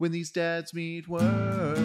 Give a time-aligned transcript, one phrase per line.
[0.00, 1.76] When these dads meet world,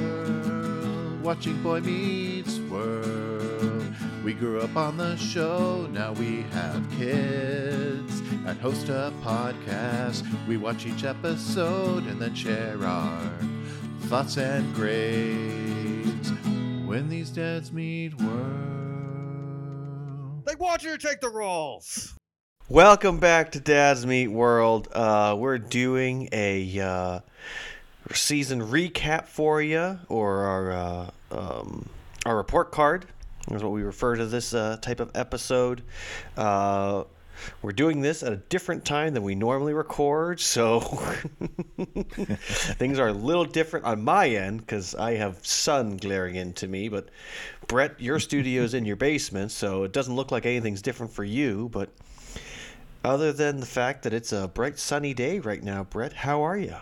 [1.21, 3.93] watching Boy Meets World.
[4.23, 10.23] We grew up on the show, now we have kids and host a podcast.
[10.47, 13.31] We watch each episode and then share our
[14.03, 16.31] thoughts and grades.
[16.85, 18.35] When these dads meet world.
[20.45, 22.13] They want you to take the roles.
[22.69, 24.87] Welcome back to Dad's Meet World.
[24.93, 27.19] Uh, we're doing a uh,
[28.13, 31.89] season recap for you, or our uh, um,
[32.25, 33.05] our report card
[33.51, 35.83] is what we refer to this uh, type of episode.
[36.35, 37.03] Uh,
[37.61, 40.79] we're doing this at a different time than we normally record, so
[41.79, 46.87] things are a little different on my end because I have sun glaring into me.
[46.87, 47.09] But
[47.67, 51.69] Brett, your studio's in your basement, so it doesn't look like anything's different for you.
[51.71, 51.89] But
[53.03, 56.57] other than the fact that it's a bright sunny day right now, Brett, how are
[56.57, 56.75] you?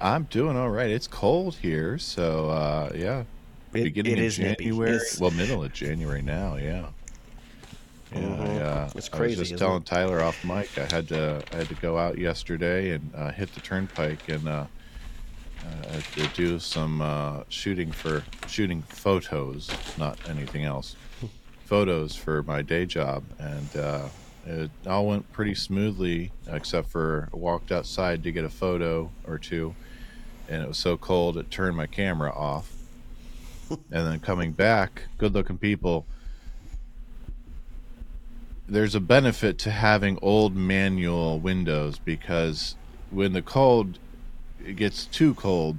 [0.00, 0.90] I'm doing all right.
[0.90, 3.20] It's cold here, so uh, yeah.
[3.72, 4.32] It- Beginning it of.
[4.32, 4.98] January.
[5.20, 6.56] Well, middle of January now.
[6.56, 6.86] Yeah.
[8.12, 8.40] Yeah, Mhm.
[8.40, 9.86] I, uh, It's I crazy, was just telling it?
[9.86, 10.70] Tyler off mic.
[10.78, 14.46] I had to I had to go out yesterday and uh, hit the turnpike and
[14.48, 14.64] uh,
[15.66, 20.94] uh, to do some uh, shooting for shooting photos, not anything else.
[21.64, 24.08] photos for my day job, and uh,
[24.46, 29.36] it all went pretty smoothly, except for I walked outside to get a photo or
[29.38, 29.74] two,
[30.48, 32.72] and it was so cold it turned my camera off.
[33.70, 36.06] and then coming back, good-looking people
[38.68, 42.74] there's a benefit to having old manual windows because
[43.10, 43.98] when the cold
[44.64, 45.76] it gets too cold,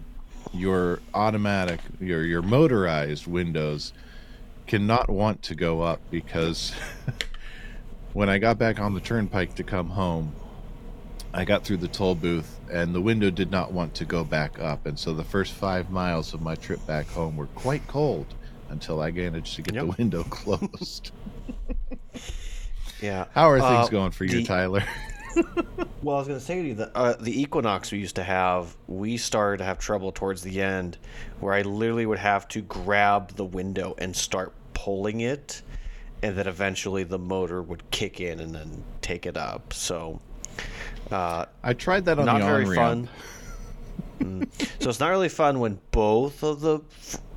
[0.53, 3.91] your automatic your your motorized windows
[4.65, 6.73] cannot want to go up because
[8.13, 10.33] when I got back on the turnpike to come home,
[11.37, 14.59] I got through the toll booth and the window did not want to go back
[14.59, 18.25] up and so the first 5 miles of my trip back home were quite cold
[18.69, 21.11] until I managed to get the window closed.
[23.01, 23.25] Yeah.
[23.33, 24.83] How are things Uh, going for you, the- Tyler?
[26.01, 28.23] Well, I was going to say to you that uh, the Equinox we used to
[28.23, 30.97] have, we started to have trouble towards the end,
[31.39, 35.61] where I literally would have to grab the window and start pulling it,
[36.23, 39.73] and then eventually the motor would kick in and then take it up.
[39.73, 40.19] So,
[41.11, 43.09] uh, I tried that on not the very on fun.
[44.19, 44.49] Mm.
[44.81, 46.79] So it's not really fun when both of the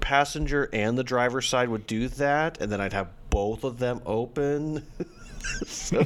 [0.01, 4.01] passenger and the driver side would do that, and then I'd have both of them
[4.07, 4.87] open.
[5.67, 6.01] so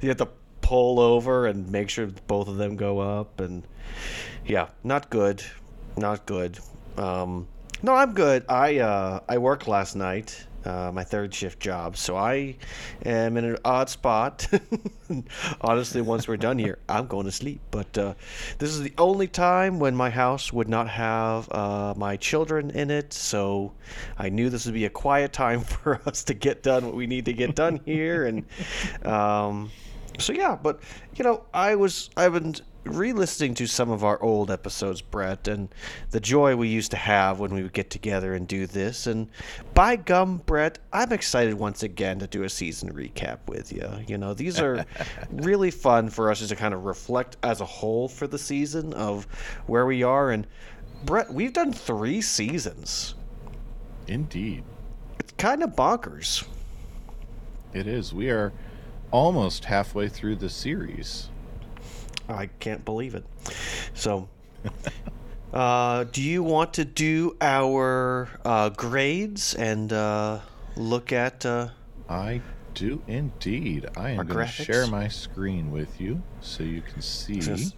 [0.00, 0.28] you have to
[0.60, 3.62] pull over and make sure both of them go up, and
[4.44, 5.42] yeah, not good,
[5.96, 6.58] not good.
[6.96, 7.48] Um,
[7.82, 8.44] no, I'm good.
[8.48, 12.56] I uh, I worked last night, uh, my third shift job, so I
[13.04, 14.48] am in an odd spot.
[15.60, 17.60] Honestly, once we're done here, I'm going to sleep.
[17.70, 18.14] But uh,
[18.58, 22.90] this is the only time when my house would not have uh, my children in
[22.90, 23.72] it, so
[24.18, 27.06] I knew this would be a quiet time for us to get done what we
[27.06, 28.44] need to get done here, and
[29.06, 29.70] um,
[30.18, 30.56] so yeah.
[30.56, 30.80] But
[31.14, 32.54] you know, I was I've been
[32.86, 35.68] re-listening to some of our old episodes, Brett, and
[36.10, 39.06] the joy we used to have when we would get together and do this.
[39.06, 39.28] And
[39.74, 43.88] by gum, Brett, I'm excited once again to do a season recap with you.
[44.06, 44.84] You know, these are
[45.30, 48.92] really fun for us just to kind of reflect as a whole for the season
[48.94, 49.24] of
[49.66, 50.30] where we are.
[50.30, 50.46] And
[51.04, 53.14] Brett, we've done three seasons.
[54.08, 54.62] Indeed,
[55.18, 56.46] It's kind of bonkers.
[57.74, 58.14] it is.
[58.14, 58.52] We are
[59.10, 61.28] almost halfway through the series.
[62.28, 63.24] I can't believe it.
[63.94, 64.28] So,
[65.52, 70.40] uh, do you want to do our uh, grades and uh,
[70.76, 71.46] look at?
[71.46, 71.68] Uh,
[72.08, 72.40] I
[72.74, 73.86] do indeed.
[73.96, 77.40] I am going to share my screen with you so you can see.
[77.40, 77.74] Just-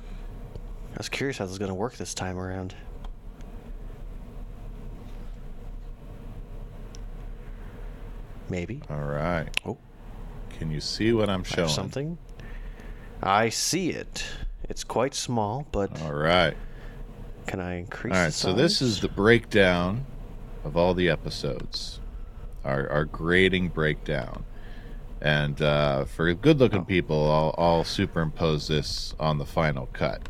[0.94, 2.74] I was curious how this is going to work this time around.
[8.48, 8.80] Maybe.
[8.90, 9.48] All right.
[9.66, 9.76] Oh.
[10.58, 11.68] Can you see what I'm showing?
[11.68, 12.18] something.
[13.22, 14.24] I see it.
[14.68, 16.54] It's quite small, but All right.
[17.46, 18.14] can I increase?
[18.14, 18.32] All right.
[18.32, 20.04] So this is the breakdown
[20.64, 22.00] of all the episodes.
[22.64, 24.44] Our our grading breakdown.
[25.20, 26.84] And uh, for good-looking Oh.
[26.84, 30.22] people, I'll, I'll superimpose this on the final cut.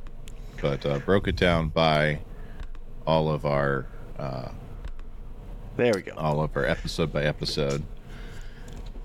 [0.62, 2.20] But uh, broke it down by
[3.06, 3.84] all of our
[4.18, 4.48] uh,
[5.76, 6.12] There we go.
[6.16, 7.82] all of our episode by episode.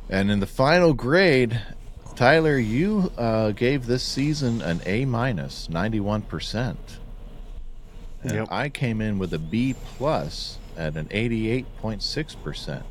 [0.10, 1.62] And in the final grade,
[2.16, 7.00] Tyler, you uh, gave this season an A minus, ninety one percent.
[8.22, 8.48] And Yep.
[8.52, 12.86] I came in with a B plus at an eighty eight point six percent.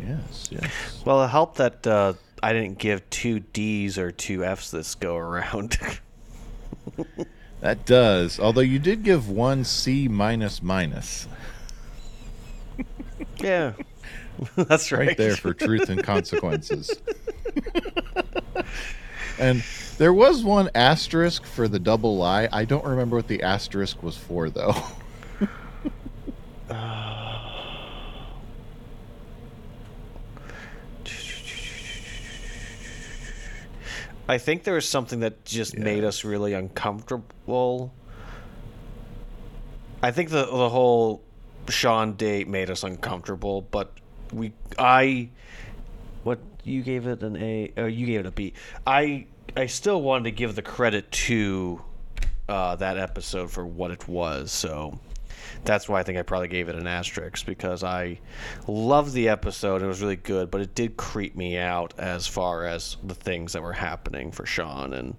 [0.00, 1.02] Yes, yes.
[1.04, 5.16] Well, it helped that uh, I didn't give two D's or two F's this go
[5.16, 5.78] around.
[7.60, 8.38] That does.
[8.38, 11.26] Although you did give one C minus minus
[13.38, 13.72] Yeah.
[14.56, 15.08] That's right.
[15.08, 16.98] right there for truth and consequences.
[19.38, 19.62] and
[19.98, 22.48] there was one asterisk for the double lie.
[22.52, 24.74] I don't remember what the asterisk was for though.
[34.28, 35.84] I think there was something that just Yeah.
[35.84, 37.92] made us really uncomfortable.
[40.02, 41.22] I think the the whole
[41.68, 43.92] Shawn date made us uncomfortable, but
[44.34, 45.30] we I
[46.22, 48.52] what you gave it an A or you gave it a B.
[48.86, 49.26] I
[49.56, 51.82] I still wanted to give the credit to
[52.48, 54.98] uh, that episode for what it was, so
[55.64, 58.18] that's why I think I probably gave it an asterisk because I
[58.66, 59.82] loved the episode.
[59.82, 63.52] It was really good, but it did creep me out as far as the things
[63.52, 65.16] that were happening for Shawn and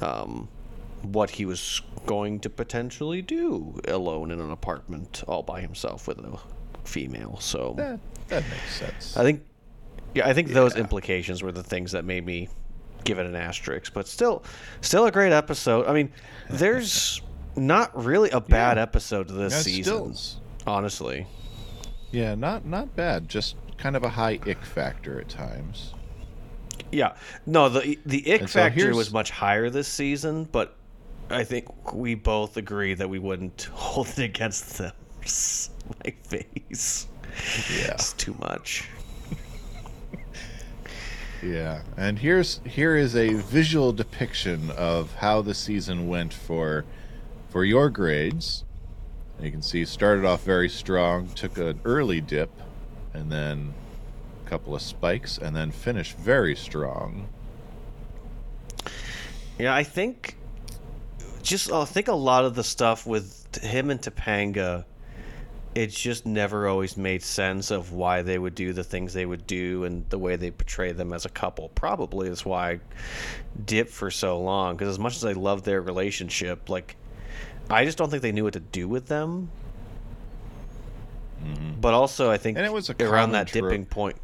[0.00, 0.48] um,
[1.02, 6.18] what he was going to potentially do alone in an apartment all by himself with
[6.18, 6.38] a
[6.84, 7.38] female.
[7.40, 7.74] So
[8.28, 9.16] that makes sense.
[9.16, 9.42] I think,
[10.14, 12.48] yeah, I think those implications were the things that made me
[13.04, 13.92] give it an asterisk.
[13.92, 14.42] But still,
[14.80, 15.86] still a great episode.
[15.86, 16.10] I mean,
[16.50, 17.20] there's
[17.56, 18.82] not really a bad Yeah.
[18.82, 20.40] episode this Yeah, season, stills.
[20.66, 21.26] honestly.
[22.12, 23.28] Yeah, not not bad.
[23.28, 25.92] Just kind of a high ick factor at times.
[26.92, 27.14] Yeah,
[27.46, 30.76] no, the the ick so factor here's- was much higher this season, but
[31.30, 34.92] I think we both agree that we wouldn't hold it against them.
[36.04, 37.06] My face,
[37.70, 37.92] Yeah.
[37.92, 38.88] it's too much.
[41.42, 46.84] Yeah, and here's here is a visual depiction of how the season went for
[47.50, 48.64] for your grades.
[49.40, 52.50] You can see started off very strong, took an early dip,
[53.12, 53.74] and then
[54.44, 57.28] a couple of spikes, and then finished very strong.
[59.58, 60.36] Yeah, I think
[61.42, 64.84] just I think a lot of the stuff with him and Topanga,
[65.76, 69.46] it just never always made sense of why they would do the things they would
[69.46, 71.68] do and the way they portray them as a couple.
[71.74, 72.80] Probably is why I
[73.66, 76.96] dipped for so long because as much as I love their relationship, like
[77.68, 79.50] I just don't think they knew what to do with them.
[81.44, 81.78] Mm-hmm.
[81.78, 83.64] But also, I think And it was a around that trope.
[83.64, 84.16] dipping point.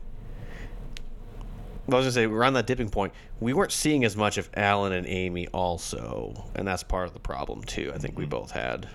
[1.87, 4.95] I was gonna say around that dipping point, we weren't seeing as much of Alan
[4.95, 7.93] and Amy also, and that's part of the problem too.
[7.95, 8.31] I think we mm-hmm.
[8.31, 8.89] both had.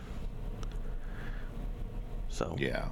[2.37, 2.55] So.
[2.59, 2.89] Yeah,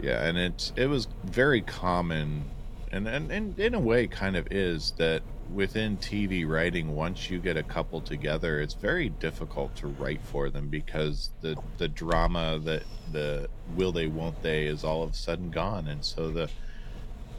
[0.00, 2.44] yeah, and it's it was very common,
[2.92, 5.22] and and, and in a way, kind of is that
[5.52, 10.50] within TV writing, once you get a couple together, it's very difficult to write for
[10.50, 15.14] them because the the drama that the will they won't they is all of a
[15.14, 16.48] sudden gone, and so the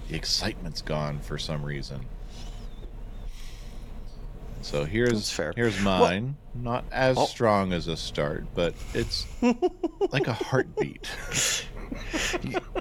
[0.09, 2.05] the excitement's gone for some reason.
[4.65, 6.35] So here's here's Well- mine.
[6.55, 7.25] Not as Oh.
[7.27, 9.27] strong as a start, but it's
[10.11, 11.07] like a heartbeat.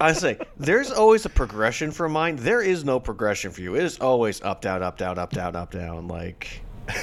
[0.01, 2.37] I say there's always a progression for mine.
[2.37, 3.75] There is no progression for you.
[3.75, 6.09] It is always up down up down up down up down.
[6.09, 6.63] Like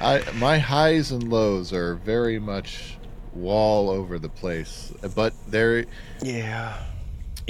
[0.00, 2.96] I my highs and lows are very much
[3.34, 5.84] wall over the place, but there
[6.22, 6.74] yeah,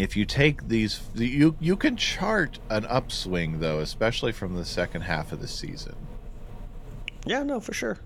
[0.02, 5.02] if you take these you you can chart an upswing though, especially from the second
[5.02, 5.94] half of the season.
[7.26, 7.99] yeah, no, for sure.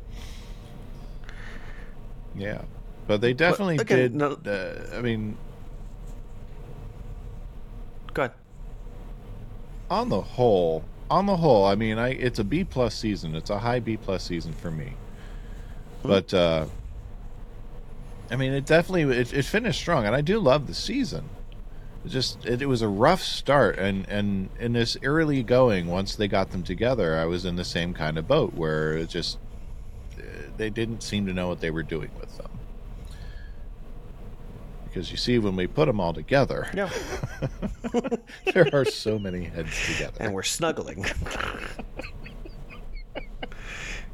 [2.36, 2.62] Yeah.
[3.06, 5.36] But they definitely again, did no- uh, I mean
[8.12, 8.34] Go ahead.
[9.90, 13.34] on the whole, on the whole, I mean, I it's a B plus season.
[13.34, 14.94] It's a high B plus season for me.
[16.02, 16.66] But uh
[18.30, 21.28] I mean, it definitely it, it finished strong, and I do love the season.
[22.06, 26.28] Just it, it was a rough start, and and in this early going, once they
[26.28, 29.38] got them together, I was in the same kind of boat where it just
[30.18, 30.22] uh,
[30.58, 32.50] they didn't seem to know what they were doing with them.
[34.84, 36.90] Because you see, when we put them all together, Yeah,
[38.52, 40.18] there are so many heads together.
[40.20, 41.04] and we're snuggling.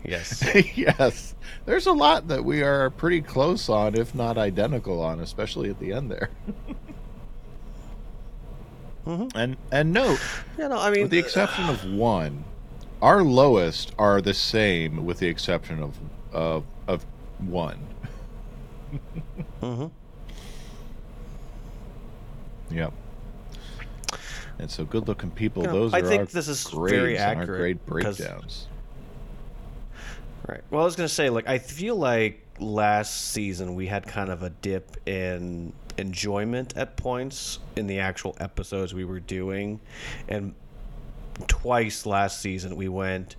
[0.05, 0.43] yes.
[0.77, 1.35] yes,
[1.67, 5.79] there's a lot that we are pretty close on, if not identical on, especially at
[5.81, 6.31] the end there.
[9.07, 9.33] Mhm.
[9.35, 10.21] And and note,
[10.59, 12.45] Yeah, no, I mean, with the exception of one,
[13.00, 15.99] our lowest are the same, with the exception of
[16.33, 17.04] of of
[17.38, 17.78] one.
[19.61, 19.87] hmm
[22.71, 22.92] Yep.
[24.59, 25.62] And so, good-looking people.
[25.64, 28.69] Yeah, those I are think our this is grades very our accurate grade breakdowns.
[30.47, 30.61] Right.
[30.71, 34.42] Well, I was gonna say, like, I feel like last season we had kind of
[34.42, 39.81] a dip in enjoyment at points in the actual episodes we were doing,
[40.29, 40.55] and
[41.49, 43.37] twice last season we went.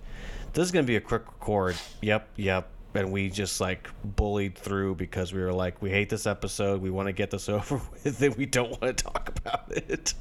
[0.52, 1.76] this is gonna be a quick record.
[2.02, 2.68] Yep, yep.
[2.94, 6.82] And we just like bullied through because we were like, we hate this episode.
[6.82, 10.12] We want to get this over with, and we don't want to talk about it.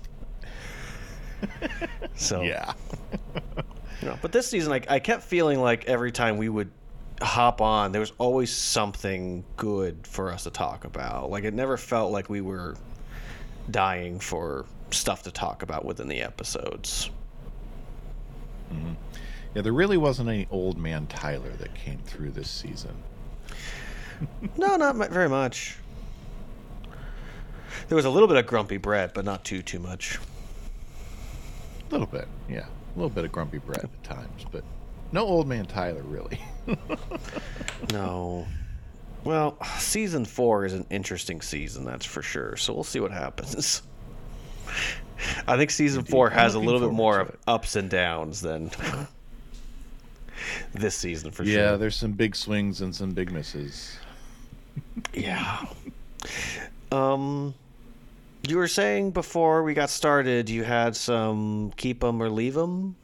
[2.15, 2.71] so Yeah.
[4.01, 6.71] you know, but this season, like, I kept feeling like every time we would
[7.21, 11.29] hop on, there was always something good for us to talk about.
[11.29, 12.75] Like, it never felt like we were
[13.69, 17.09] dying for stuff to talk about within the episodes.
[18.71, 18.93] Mm-hmm.
[19.55, 22.95] Yeah, there really wasn't any old man Tyler that came through this season.
[24.55, 25.77] No, not very much.
[27.87, 30.19] There was a little bit of grumpy Brett, but not too too much.
[31.89, 32.65] A little bit, yeah.
[32.65, 34.63] A little bit of grumpy Brett at times, but
[35.11, 36.39] no old man Tyler really.
[37.91, 38.47] No.
[39.23, 42.55] Well, season four is an interesting season, that's for sure.
[42.57, 43.81] So we'll see what happens.
[45.47, 46.11] I think season Indeed.
[46.11, 48.71] four has a little bit more of ups and downs than
[50.73, 51.63] this season for yeah, sure.
[51.63, 53.97] Yeah, there's some big swings and some big misses.
[55.13, 55.65] Yeah.
[56.91, 57.53] Um,
[58.47, 62.95] you were saying before we got started, you had some keep them or leave 'em.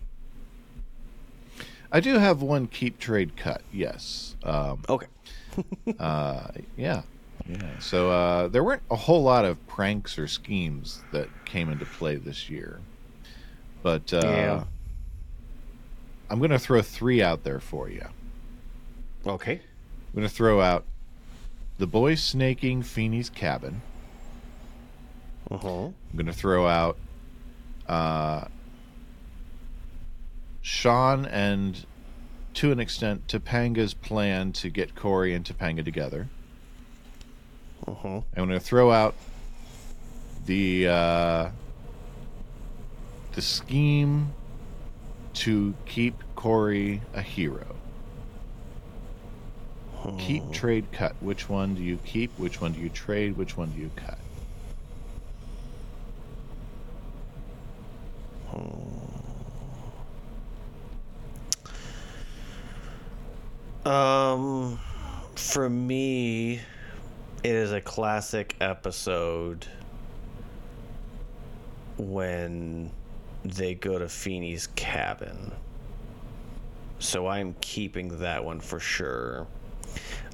[1.91, 4.35] I do have one keep trade cut, yes.
[4.43, 5.07] Um, Okay.
[5.99, 7.01] uh, yeah,
[7.47, 7.79] yeah.
[7.79, 12.15] So uh, there weren't a whole lot of pranks or schemes that came into play
[12.15, 12.79] this year,
[13.83, 14.63] but uh, Yeah.
[16.29, 18.05] I'm going to throw three out there for you.
[19.25, 19.53] Okay.
[19.53, 20.83] I'm going to throw out
[21.77, 23.81] the boys snaking Feeny's cabin.
[25.49, 25.85] Uh huh.
[25.85, 26.97] I'm going to throw out
[27.87, 28.45] uh,
[30.67, 31.85] Shawn and,
[32.55, 36.27] to an extent, Topanga's plan to get Cory and Topanga together.
[37.87, 38.07] Uh huh.
[38.35, 39.15] I'm going to throw out
[40.45, 41.49] the uh,
[43.31, 44.33] the scheme
[45.35, 47.73] to keep Cory a hero.
[50.19, 51.15] Keep, trade, cut.
[51.21, 52.31] Which one do you keep?
[52.37, 53.37] Which one do you trade?
[53.37, 54.17] Which one do you cut?
[63.87, 64.77] Um,
[65.35, 66.59] for me,
[67.41, 69.65] it is a classic episode
[71.97, 72.91] when
[73.45, 75.53] they go to Feeny's cabin.
[76.99, 79.47] So I'm keeping that one for sure.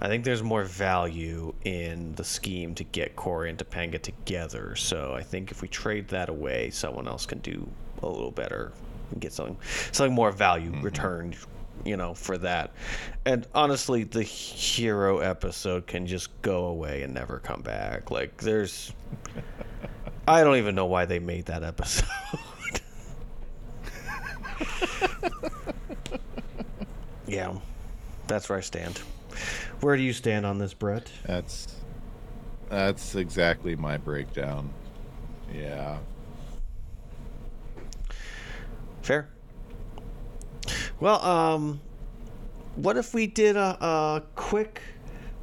[0.01, 4.75] I think there's more value in the scheme to get Cory and Topanga together.
[4.75, 7.69] So I think if we trade that away, someone else can do
[8.01, 8.71] a little better
[9.11, 9.57] and get something
[9.91, 11.37] something more value returned,
[11.85, 12.71] you know, for that.
[13.25, 18.11] And honestly, the hero episode can just go away and never come back.
[18.11, 18.93] Like there's
[20.27, 22.07] I don't even know why they made that episode.
[27.27, 27.53] yeah.
[28.27, 28.99] That's where I stand.
[29.81, 31.11] Where do you stand on this, Brett?
[31.25, 31.75] That's
[32.69, 34.69] that's exactly my breakdown.
[35.53, 35.97] Yeah.
[39.01, 39.27] Fair.
[41.03, 41.81] Well, um,
[42.77, 44.81] what if we did a, a quick?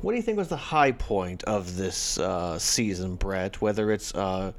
[0.00, 3.60] What do you think was the high point of this uh, season, Brett?
[3.60, 4.52] Whether it's uh,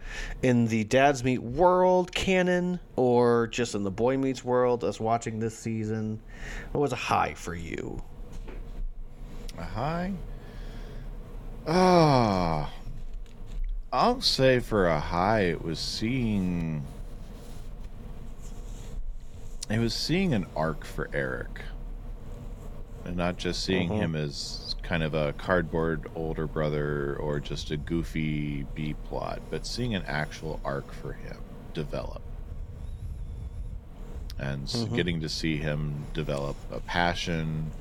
[0.44, 5.40] in the Dads Meet World canon or just in the Boy Meets World, us watching
[5.40, 6.22] this season,
[6.72, 8.00] what was a high for you?
[9.58, 10.14] A high?
[11.66, 12.72] Ah.
[13.92, 16.86] I'll say for a high it was seeing
[19.74, 21.62] it was seeing an arc for Eric.
[23.06, 23.98] And not just seeing Mhm.
[23.98, 29.66] him as kind of a cardboard older brother or just a goofy B plot, but
[29.66, 31.38] seeing an actual arc for him
[31.74, 32.22] develop.
[34.38, 34.94] And s Mhm.
[34.94, 37.72] getting to see him develop a passion,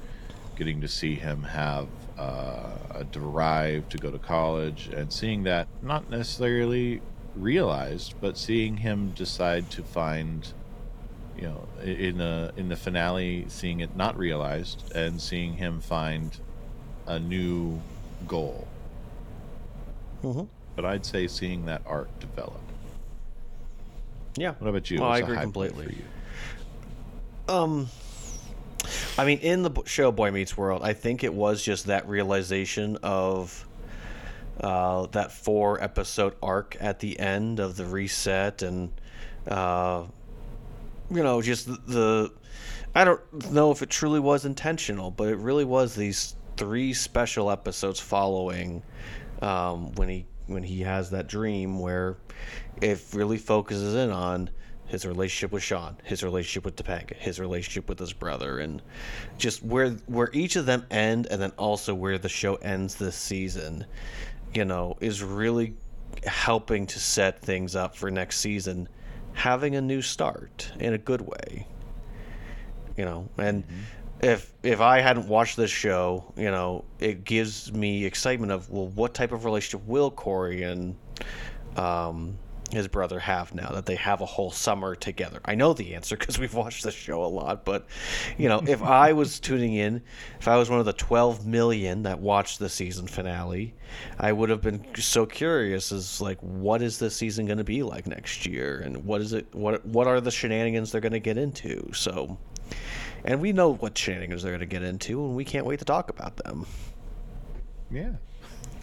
[0.57, 5.69] getting to see him have uh, a drive to go to college, and seeing that
[5.83, 7.01] not necessarily
[7.35, 10.53] realized, but seeing him decide to find,
[11.41, 16.37] you know, in the in the finale, seeing it not realized, and seeing him find
[17.07, 17.81] a new
[18.29, 18.69] goal.
[20.23, 20.45] Mm-hmm.
[20.77, 22.61] But I'd say seeing that arc develop.
[24.37, 24.55] Yeah.
[24.59, 25.01] What about you?
[25.01, 25.87] Well, I agree completely.
[25.87, 26.05] For you?
[27.49, 27.89] Um,
[29.19, 32.97] I mean, in the show Boy Meets World, I think it was just that realization
[33.03, 33.67] of
[34.61, 38.93] uh, that four episode arc at the end of the reset, and
[39.49, 40.05] uh,
[41.11, 42.33] you know, just the.
[42.95, 47.51] I don't know if it truly was intentional, but it really was these three special
[47.51, 48.83] episodes following
[49.43, 52.17] um, when he when he has that dream where
[52.83, 54.51] it really focuses in on
[54.87, 58.83] his relationship with Shawn, his relationship with Topanga, his relationship with his brother, and
[59.39, 63.15] just where where each of them end, and then also where the show ends this
[63.15, 63.87] season,
[64.53, 65.75] you know, is really
[66.27, 68.89] helping to set things up for next season,
[69.41, 71.67] having a new start in a good way.
[72.97, 73.65] You know, and
[74.21, 78.89] if if I hadn't watched this show, you know, it gives me excitement of well,
[78.89, 80.95] what type of relationship will Cory and
[81.77, 82.37] um,
[82.73, 85.41] his brother have now that they have a whole summer together?
[85.45, 87.87] I know the answer because we've watched the show a lot, but
[88.39, 90.03] you know, if I was tuning in,
[90.39, 93.75] if I was one of the 12 million that watched the season finale,
[94.19, 97.83] I would have been so curious as like, what is this season going to be
[97.83, 99.55] like next year, and what is it?
[99.55, 101.91] What what are the shenanigans they're going to get into?
[101.93, 102.39] So.
[103.23, 105.85] And we know what shenanigans they're going to get into, and we can't wait to
[105.85, 106.65] talk about them.
[107.91, 108.13] Yeah.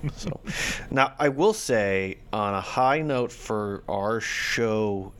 [0.15, 0.39] So,
[0.91, 5.11] now I will say, on a high note for our show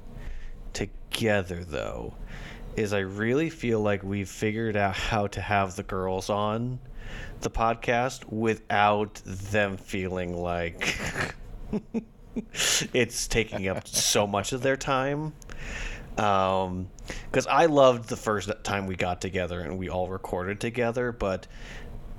[0.73, 2.13] together, though,
[2.75, 6.79] is I really feel like we've figured out how to have the girls on
[7.41, 10.95] the podcast without them feeling like
[12.93, 15.33] it's taking up so much of their time.
[16.17, 16.89] Um,
[17.29, 21.47] because I loved the first time we got together and we all recorded together, but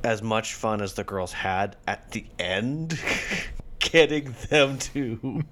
[0.04, 2.98] as much fun as the girls had at the end,
[3.78, 5.42] getting them to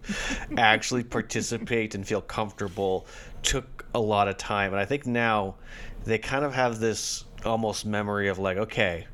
[0.56, 3.06] actually participate and feel comfortable
[3.42, 4.72] took a lot of time.
[4.72, 5.56] And I think now
[6.04, 9.06] they kind of have this almost memory of like, okay,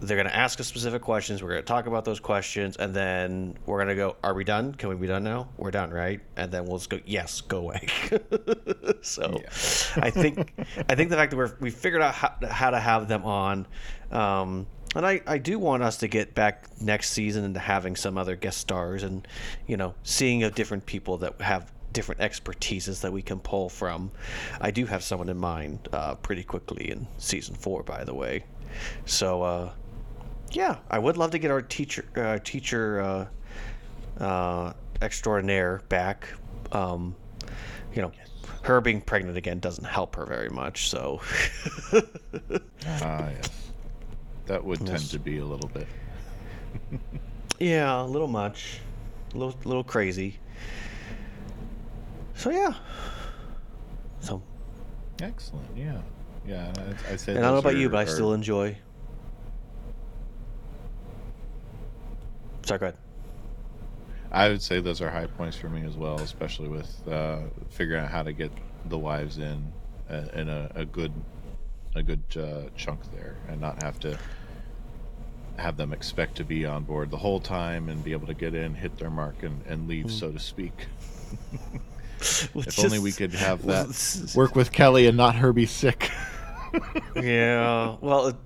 [0.00, 1.42] they're going to ask us specific questions.
[1.42, 4.44] We're going to talk about those questions, and then we're going to go, "Are we
[4.44, 4.74] done?
[4.74, 5.48] Can we be done now?
[5.56, 7.88] We're done, right?" And then we'll just go, "Yes, go away."
[9.02, 9.42] so,
[9.96, 10.54] I think
[10.88, 13.66] I think the fact that we're we figured out how, how to have them on,
[14.12, 18.16] um, and I I do want us to get back next season into having some
[18.16, 19.26] other guest stars, and
[19.66, 24.12] you know, seeing of different people that have different expertises that we can pull from.
[24.60, 28.44] I do have someone in mind uh, pretty quickly in season four, by the way.
[29.04, 29.42] So.
[29.42, 29.72] Uh,
[30.52, 33.00] yeah, I would love to get our teacher uh, teacher
[34.20, 34.72] uh, uh,
[35.02, 36.28] extraordinaire back.
[36.72, 37.14] Um,
[37.94, 38.12] you know,
[38.62, 40.88] her being pregnant again doesn't help her very much.
[40.90, 41.20] So,
[42.86, 43.50] Ah, yes.
[44.46, 45.08] That would tend Yes.
[45.10, 45.86] to be a little bit.
[47.58, 48.80] yeah, a little much,
[49.34, 50.38] a little little crazy.
[52.34, 52.74] So yeah.
[54.20, 54.42] So,
[55.20, 55.66] Excellent.
[55.76, 56.00] Yeah.
[56.46, 56.72] Yeah.
[57.08, 57.32] I, I say.
[57.34, 58.76] and I don't know about you, are- but I still enjoy.
[62.68, 62.98] Sorry, go ahead.
[64.30, 67.38] I would say those are high points for me as well, especially with uh,
[67.70, 68.52] figuring out how to get
[68.90, 69.72] the wives in
[70.10, 71.12] uh, in a, a good
[71.94, 74.18] a good uh, chunk there, and not have to
[75.56, 78.54] have them expect to be on board the whole time and be able to get
[78.54, 80.86] in, hit their mark, and, and leave, so to speak.
[82.20, 86.10] if only we could have that work with Kelly and not her be sick.
[87.16, 87.96] yeah.
[88.02, 88.36] Well, it,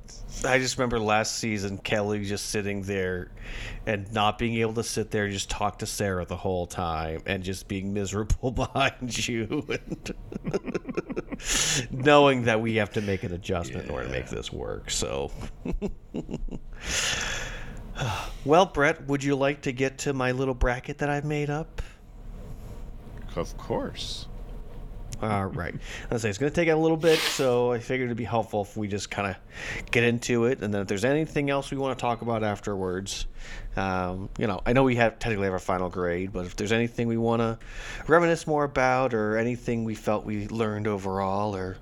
[0.44, 3.30] I just remember last season Kelly just sitting there
[3.86, 7.22] and not being able to sit there and just talk to Sarah the whole time
[7.26, 10.14] and just being miserable behind you and
[12.04, 14.90] knowing that we have to make an adjustment in order to make this work.
[14.90, 15.30] So.
[18.44, 21.80] well, Brett, would you like to get to my little bracket that I've made up?
[23.36, 24.26] of course.
[25.22, 25.72] All right.
[26.10, 28.62] I say it's going to take a little bit, so I figured it'd be helpful
[28.62, 29.36] if we just kind of
[29.92, 33.26] get into it, and then if there's anything else we want to talk about afterwards,
[33.76, 36.72] um, you know, I know we have technically have our final grade, but if there's
[36.72, 37.56] anything we want to
[38.08, 41.76] reminisce more about, or anything we felt we learned overall, or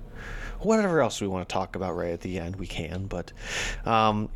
[0.59, 3.07] whatever else we want to talk about right at the end, we can.
[3.07, 3.33] But
[3.85, 4.29] um,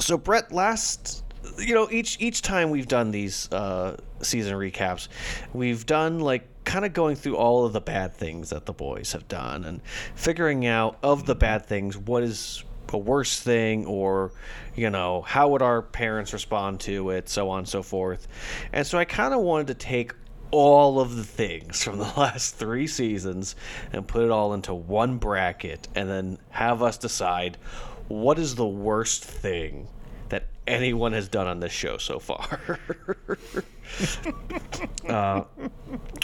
[0.00, 1.24] so Brett, last
[1.58, 5.08] you know each each time we've done these uh, season recaps,
[5.52, 9.12] we've done like kind of going through all of the bad things that the boys
[9.12, 9.80] have done and
[10.14, 14.32] figuring out of the bad things what is a worse thing or
[14.74, 18.28] you know how would our parents respond to it so on and so forth.
[18.72, 20.12] And so i kind of wanted to take
[20.50, 23.56] all of the things from the last three seasons
[23.92, 27.56] and put it all into one bracket and then have us decide
[28.08, 29.88] what is the worst thing
[30.66, 32.60] anyone has done on this show so far.
[35.08, 35.44] uh,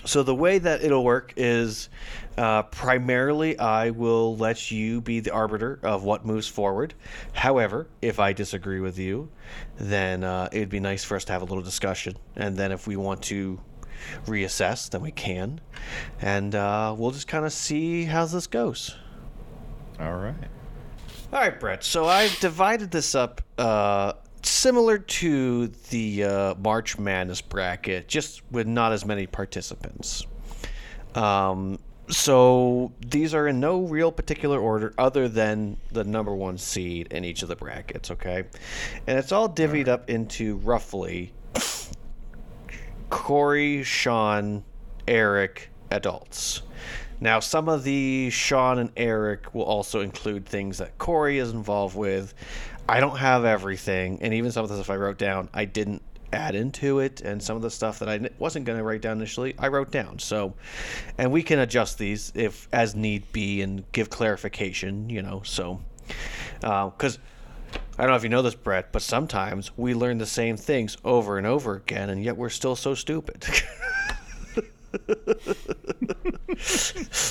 [0.05, 1.89] so the way that it'll work is
[2.37, 6.95] uh, primarily I will let you be the arbiter of what moves forward.
[7.33, 9.31] However, if I disagree with you,
[9.79, 12.87] then uh, it'd be nice for us to have a little discussion, and then if
[12.87, 13.61] we want to
[14.27, 15.61] reassess, then we can,
[16.21, 18.97] and uh, we'll just kind of see how this goes.
[20.01, 20.35] All right.
[21.33, 21.85] All right, Brett.
[21.85, 28.67] So I've divided this up uh, similar to the uh, March Madness bracket, just with
[28.67, 30.27] not as many participants.
[31.15, 31.79] Um,
[32.09, 37.25] so these are in no real particular order other than the number one seed in
[37.25, 38.45] each of the brackets, okay?
[39.07, 41.33] And it's all divvied up into roughly
[43.11, 44.65] Cory, Shawn,
[45.07, 46.63] Eric, adults.
[47.21, 51.95] Now, some of the Shawn and Eric will also include things that Cory is involved
[51.95, 52.35] with.
[52.89, 56.03] I don't have everything, and even some of the stuff I wrote down, I didn't
[56.33, 59.19] add into it, and some of the stuff that I wasn't going to write down
[59.19, 60.19] initially, I wrote down.
[60.19, 60.55] So,
[61.19, 65.43] and we can adjust these if as need be and give clarification, you know.
[65.45, 65.81] So,
[66.61, 70.27] because uh, I don't know if you know this, Brett, but sometimes we learn the
[70.27, 73.45] same things over and over again, and yet we're still so stupid.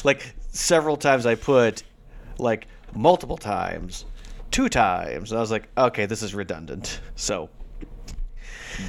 [0.04, 1.84] like several times I put
[2.38, 4.06] like multiple times,
[4.52, 5.32] two times.
[5.32, 7.00] And I was like, okay, this is redundant.
[7.16, 7.50] So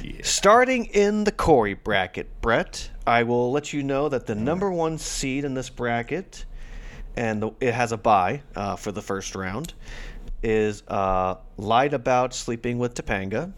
[0.03, 0.21] yeah.
[0.23, 4.97] starting in the Cory bracket, Brett, I will let you know that the number one
[4.97, 6.45] seed in this bracket,
[7.15, 9.73] and the, it has a bye uh, for the first round,
[10.41, 13.53] is uh, lied about sleeping with Topanga.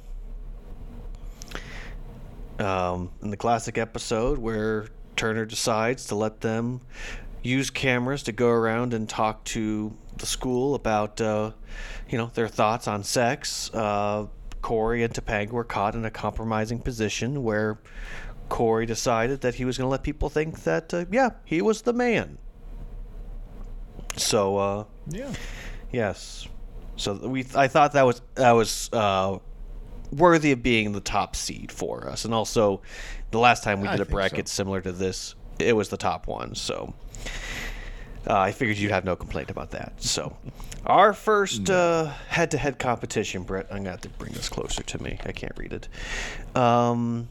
[2.60, 6.82] Um, in the classic episode where Turner decides to let them
[7.46, 11.52] use cameras to go around and talk to the school about, uh,
[12.10, 13.70] you know, their thoughts on sex.
[13.74, 14.28] Uh,
[14.62, 17.80] Cory and Topanga were caught in a compromising position where
[18.50, 21.84] Cory decided that he was going to let people think that, uh, yeah, he was
[21.84, 22.38] the man.
[24.18, 25.32] So, uh, yeah,
[25.92, 26.48] yes.
[26.96, 29.40] So we, I thought that was that was uh,
[30.12, 32.82] worthy of being the top seed for us, and also
[33.32, 34.54] the last time we did a bracket so.
[34.54, 36.56] similar to this, it was the top one.
[36.56, 36.94] So
[38.28, 40.02] uh, I figured you'd have no complaint about that.
[40.02, 40.36] So
[40.86, 43.68] our first uh, head-to-head competition, Brett.
[43.70, 45.20] I'm gonna have to bring this closer to me.
[45.26, 45.88] I can't read it.
[46.58, 47.30] Um,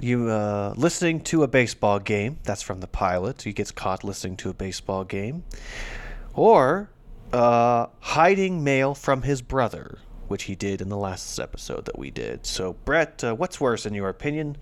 [0.00, 2.38] you uh, listening to a baseball game.
[2.44, 3.42] That's from the pilot.
[3.42, 5.44] He gets caught listening to a baseball game,
[6.34, 6.90] or
[7.32, 12.10] uh, hiding mail from his brother which he did in the last episode that we
[12.10, 12.46] did.
[12.46, 14.56] So, Brett, uh, what's worse in your opinion?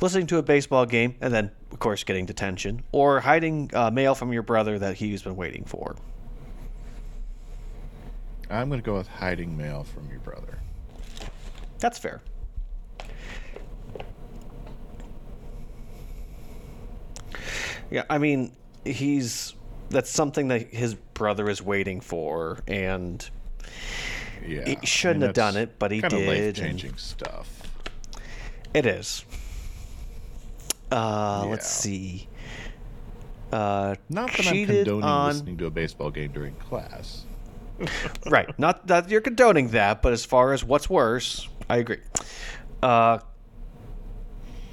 [0.00, 4.14] Listening to a baseball game and then, of course, getting detention, or hiding uh, mail
[4.14, 5.96] from your brother that he's been waiting for?
[8.50, 10.58] I'm going to go with hiding mail from your brother.
[11.78, 12.22] That's fair.
[17.90, 18.52] Yeah, I mean,
[18.84, 19.54] he's
[19.90, 23.28] that's something that his brother is waiting for, and
[24.46, 26.12] yeah, he shouldn't I mean, have done it, but he did.
[26.12, 27.62] Life changing stuff.
[28.74, 29.24] It is.
[30.90, 31.50] Uh, yeah.
[31.50, 32.28] Let's see.
[33.52, 35.28] Uh, Not that I'm condoning on...
[35.28, 37.24] listening to a baseball game during class.
[38.26, 38.56] right.
[38.58, 42.00] Not that you're condoning that, but as far as what's worse, I agree.
[42.82, 43.18] Uh,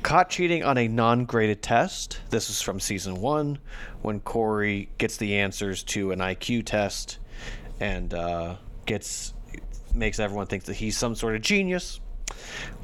[0.01, 2.19] caught cheating on a non-graded test.
[2.29, 3.59] This is from season one,
[4.01, 7.19] when Cory gets the answers to an IQ test,
[7.79, 8.55] and uh,
[8.85, 9.32] gets
[9.93, 11.99] makes everyone think that he's some sort of genius,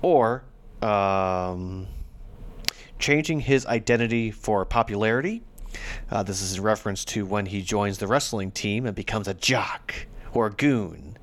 [0.01, 0.43] or
[0.81, 1.87] um,
[2.97, 5.43] changing his identity for popularity.
[6.09, 9.33] Uh, this is in reference to when he joins the wrestling team and becomes a
[9.33, 9.93] jock
[10.33, 11.17] or a goon.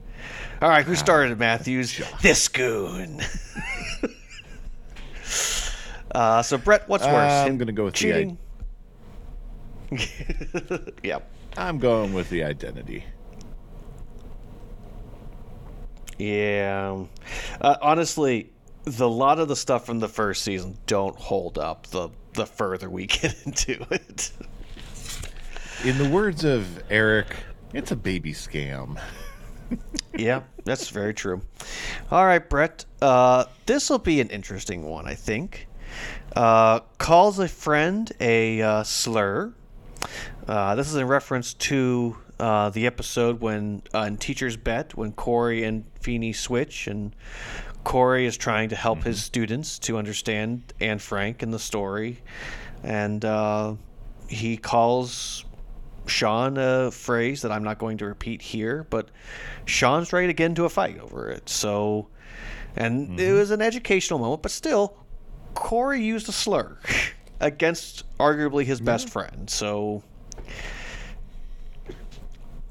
[0.62, 2.00] All right, who ah, started Matthews?
[2.22, 3.20] This goon.
[6.12, 7.14] uh, so Brett, what's worse?
[7.14, 8.38] Uh, I'm going to go with cheating.
[9.90, 11.30] The I- yep.
[11.56, 13.04] I'm going with the identity.
[16.18, 17.04] Yeah.
[17.60, 18.50] Uh, honestly,
[18.84, 22.88] the lot of the stuff from the first season don't hold up the the further
[22.88, 24.30] we get into it.
[25.84, 27.36] In the words of Eric,
[27.72, 29.00] it's a baby scam.
[30.16, 31.42] yeah, that's very true.
[32.10, 32.84] All right, Brett.
[33.02, 35.66] Uh, this will be an interesting one, I think.
[36.34, 39.52] Uh, calls a friend a uh, slur.
[40.46, 45.12] Uh, this is in reference to uh, the episode when uh, in Teacher's Bet when
[45.12, 47.14] Cory and Feeny switch and
[47.84, 49.08] Cory is trying to help mm-hmm.
[49.08, 52.22] his students to understand Anne Frank and the story,
[52.82, 53.74] and uh,
[54.28, 55.44] he calls
[56.06, 59.10] Shawn a phrase that I'm not going to repeat here, but
[59.64, 61.48] Shawn's ready to get into a fight over it.
[61.48, 62.08] So,
[62.74, 63.18] and mm-hmm.
[63.18, 64.96] it was an educational moment, but still,
[65.54, 66.78] Cory used a slur
[67.40, 68.86] against arguably his yeah.
[68.86, 69.48] best friend.
[69.48, 70.02] So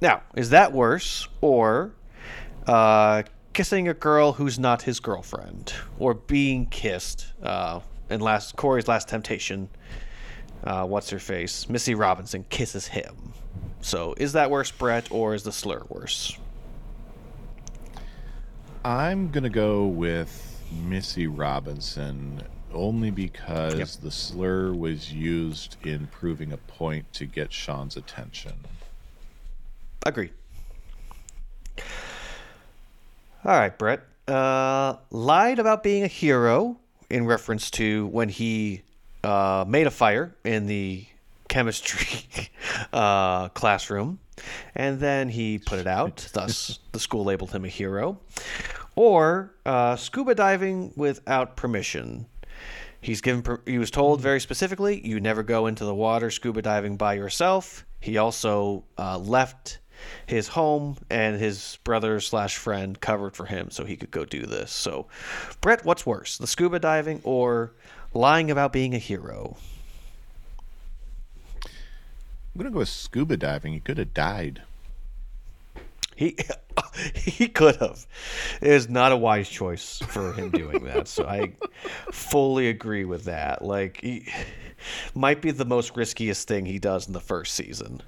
[0.01, 1.93] now, is that worse or
[2.67, 7.27] uh, kissing a girl who's not his girlfriend or being kissed?
[7.41, 7.79] Uh,
[8.09, 9.67] in last Cory's last temptation,
[10.63, 11.67] uh, what's her face?
[11.69, 13.33] Missy Robinson kisses him.
[13.81, 16.37] So is that worse, Brett, or is the slur worse?
[18.83, 23.87] I'm gonna go with Missy Robinson only because Yep.
[24.03, 28.53] the slur was used in proving a point to get Shawn's attention.
[30.05, 30.31] Agreed.
[33.43, 34.01] All right, Brett.
[34.27, 36.77] Uh, lied about being a hero
[37.09, 38.81] in reference to when he
[39.23, 41.05] uh, made a fire in the
[41.47, 42.49] chemistry
[42.93, 44.19] uh, classroom,
[44.75, 46.27] and then he put it out.
[46.33, 48.19] Thus, the school labeled him a hero.
[48.95, 52.27] Or uh, scuba diving without permission.
[53.01, 53.41] He's given.
[53.41, 57.13] Per- he was told very specifically, you never go into the water scuba diving by
[57.15, 57.85] yourself.
[57.99, 59.79] He also uh, left
[60.25, 64.45] his home and his brother slash friend covered for him, so he could go do
[64.45, 64.71] this.
[64.71, 65.07] So,
[65.61, 67.71] Brett, what's worse, the scuba diving or
[68.13, 69.57] lying about being a hero?
[71.63, 73.73] I'm gonna go with scuba diving.
[73.73, 74.61] He could have died.
[76.15, 76.37] He
[77.15, 78.05] he could have.
[78.61, 81.07] It is not a wise choice for him doing that.
[81.09, 81.53] So I
[82.11, 83.61] fully agree with that.
[83.61, 84.31] Like he
[85.13, 88.01] might be the most riskiest thing he does in the first season.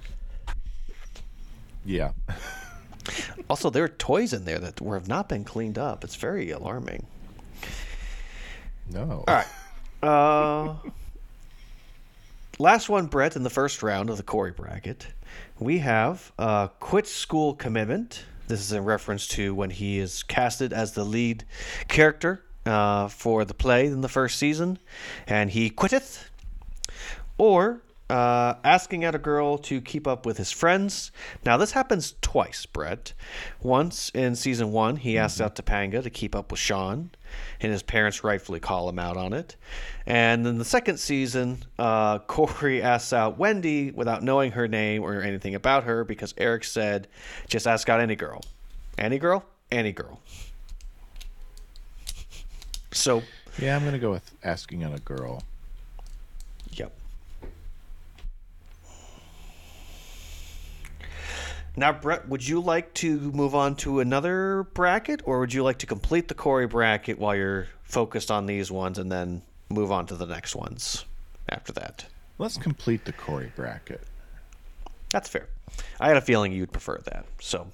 [1.87, 2.11] Yeah.
[3.49, 6.03] Also, there are toys in there that were, have not been cleaned up.
[6.03, 7.07] It's very alarming.
[8.91, 9.23] No.
[9.25, 9.47] All right.
[10.03, 10.75] Uh,
[12.59, 15.07] last one, Brett, in the first round of the Cory bracket.
[15.59, 18.25] We have uh, quit school commitment.
[18.49, 21.45] This is in reference to when he is casted as the lead
[21.87, 24.79] character uh, for the play in the first season,
[25.25, 26.29] and he quitteth.
[27.37, 31.11] Or uh, asking out a girl to keep up with his friends.
[31.45, 33.13] Now, this happens twice, Brett.
[33.61, 37.11] Once in season one, he asks out Topanga to keep up with Shawn,
[37.59, 39.57] and his parents rightfully call him out on it.
[40.05, 45.21] And in the second season, uh, Cory asks out Wendy without knowing her name or
[45.21, 47.07] anything about her because Eric said,
[47.47, 48.41] just ask out any girl.
[48.97, 49.43] Any girl?
[49.69, 50.21] Any girl.
[52.91, 53.21] So,
[53.59, 55.43] Yeah, I'm gonna go with asking on a girl.
[61.79, 65.77] Now, Brett, would you like to move on to another bracket, or would you like
[65.77, 70.07] to complete the Cory bracket while you're focused on these ones and then move on
[70.07, 71.05] to the next ones
[71.47, 72.07] after that?
[72.39, 74.01] Let's complete the Cory bracket.
[75.11, 75.47] That's fair.
[75.99, 77.25] I had a feeling you'd prefer that.
[77.39, 77.67] So,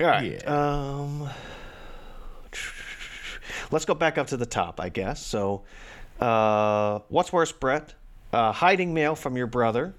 [0.00, 0.40] all right.
[0.40, 0.92] Yeah.
[0.94, 1.28] Um,
[3.72, 5.20] let's go back up to the top, I guess.
[5.20, 5.62] So,
[6.20, 7.94] uh, what's worse, Brett?
[8.32, 9.94] Uh, hiding mail from your brother,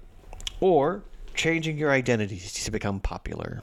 [0.60, 1.02] or
[1.34, 3.62] changing your identity to become popular?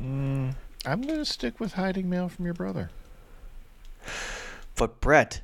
[0.00, 0.54] Mm,
[0.84, 2.90] I'm gonna stick with hiding mail from your brother.
[4.76, 5.42] But Brett,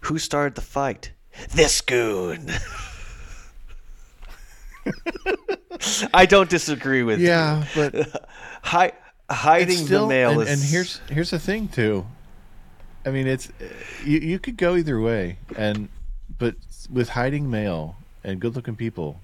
[0.00, 1.12] who started the fight?
[1.50, 2.50] This goon.
[6.14, 7.28] I don't disagree with you.
[7.28, 8.28] Yeah, but.
[8.62, 8.92] Hi-
[9.30, 10.48] hiding still, the mail and, is.
[10.48, 12.06] and here's here's the thing too.
[13.04, 13.50] I mean, it's
[14.04, 15.88] you you could go either way, and
[16.38, 16.54] but
[16.90, 19.20] with hiding mail and good-looking people,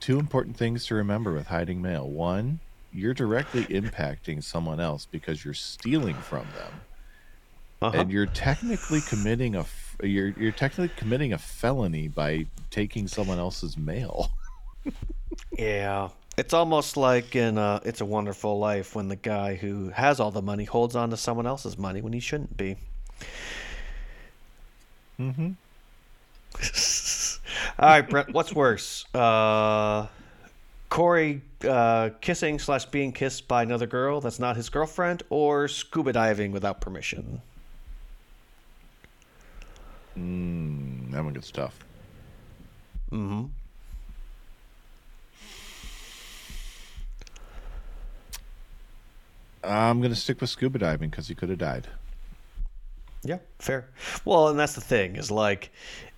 [0.00, 2.08] two important things to remember with hiding mail.
[2.08, 2.60] One,
[2.92, 6.72] you're directly impacting someone else because you're stealing from them,
[7.82, 7.98] Uh-huh.
[7.98, 9.64] and you're technically committing a
[10.02, 14.30] you're you're technically committing a felony by taking someone else's mail.
[15.56, 16.08] Yeah.
[16.38, 20.30] It's almost like in uh, It's a Wonderful Life when the guy who has all
[20.30, 22.76] the money holds on to someone else's money when he shouldn't be.
[25.20, 25.50] Mm-hmm.
[27.78, 29.04] All right, Brett, what's worse?
[29.14, 30.06] Uh,
[30.88, 36.12] Cory uh, kissing slash being kissed by another girl that's not his girlfriend, or scuba
[36.12, 37.40] diving without permission?
[40.18, 41.78] Mm, that one gets tough.
[43.12, 43.46] Mm-hmm.
[49.62, 51.86] I'm gonna stick with scuba diving because he could have died.
[53.22, 53.90] Yeah, fair.
[54.24, 55.70] Well, and that's the thing is like,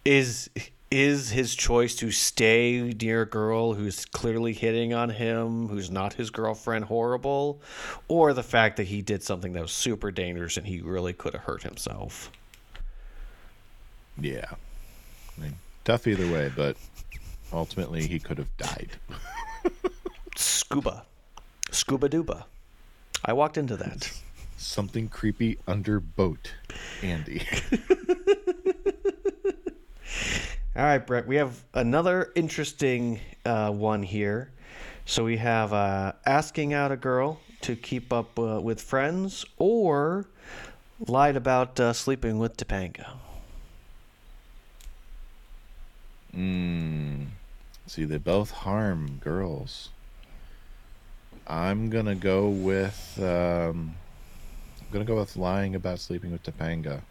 [0.04, 0.48] is
[0.92, 6.12] is his choice to stay near a girl who's clearly hitting on him, who's not
[6.12, 7.62] his girlfriend, horrible,
[8.08, 11.32] or the fact that he did something that was super dangerous and he really could
[11.32, 12.30] have hurt himself?
[14.20, 14.44] Yeah.
[14.50, 16.76] I mean, tough either way, but
[17.54, 18.90] ultimately he could have died.
[20.36, 21.06] Scuba,
[21.70, 22.44] scuba duba.
[23.24, 24.12] I walked into that.
[24.58, 26.52] Something creepy under boat,
[27.02, 27.46] Andy.
[30.74, 34.50] All right, Brett, we have another interesting uh, one here.
[35.04, 40.26] So we have uh, asking out a girl to keep up uh, with friends or
[41.06, 43.16] lied about uh, sleeping with Topanga.
[46.34, 47.26] mm.
[47.86, 49.90] See, they both harm girls.
[51.46, 53.96] I'm gonna go with um,
[54.80, 57.02] I'm gonna go with lying about sleeping with Topanga.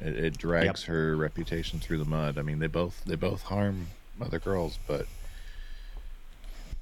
[0.00, 2.38] It, it drags her reputation through the mud.
[2.38, 3.88] I mean, they both they both harm
[4.20, 5.06] other girls, but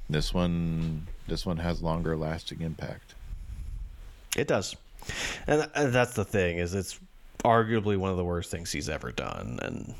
[0.08, 3.14] this one this one has longer lasting impact.
[4.36, 4.74] It does,
[5.46, 6.98] and, and that's the thing is it's
[7.44, 9.94] arguably one of the worst things he's ever done, and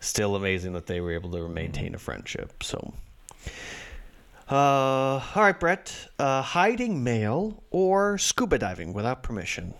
[0.00, 2.62] still amazing that they were able to maintain a friendship.
[2.62, 2.94] So,
[4.50, 9.74] uh, all right, Brett, uh, hiding mail or scuba diving without permission.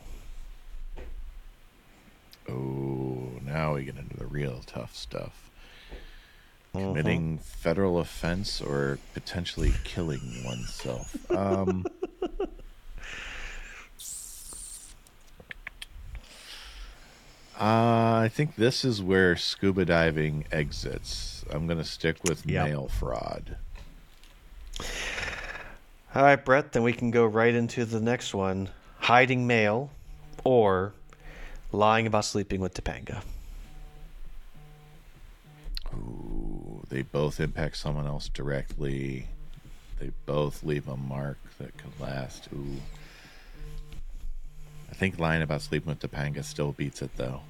[2.49, 5.51] Oh, now we get into the real tough stuff.
[6.73, 11.31] Committing federal offense or potentially killing oneself.
[11.31, 11.87] Um,
[17.59, 21.45] uh, I think this is where scuba diving exits.
[21.51, 22.67] I'm going to stick with Yep.
[22.67, 23.57] mail fraud.
[26.15, 29.91] All right, Brett, then we can go right into the next one hiding mail
[30.43, 30.93] or
[31.75, 33.23] lying about sleeping with Topanga.
[35.95, 39.27] Ooh, they both impact someone else directly.
[39.99, 42.49] They both leave a mark that can last.
[42.53, 42.81] Ooh.
[44.91, 47.41] I think lying about sleeping with Topanga still beats it though.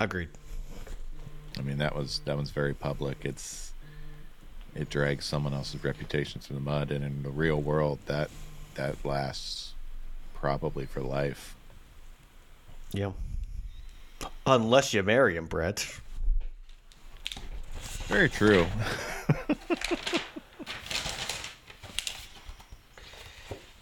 [0.00, 0.28] Agreed.
[1.58, 3.18] I mean that was that one's very public.
[3.24, 3.72] It's
[4.74, 8.30] it drags someone else's reputation through the mud and in the real world that
[8.74, 9.74] that lasts
[10.34, 11.54] probably for life.
[12.92, 13.12] Yeah.
[14.46, 15.86] Unless you marry him, Brett.
[18.08, 18.66] Very true.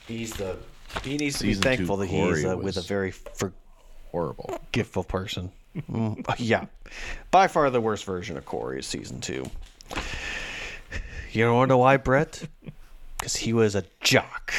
[0.07, 0.57] He's the.
[1.05, 3.13] He needs to Season be two thankful that he's uh, with a very
[4.11, 4.59] Horrible.
[4.67, 5.53] forgetful person.
[5.77, 6.67] Mm, yeah.
[7.31, 9.49] By far the worst version of Cory is season two.
[11.33, 12.43] You don't know why, Brett?
[13.19, 14.53] Because he was a jock.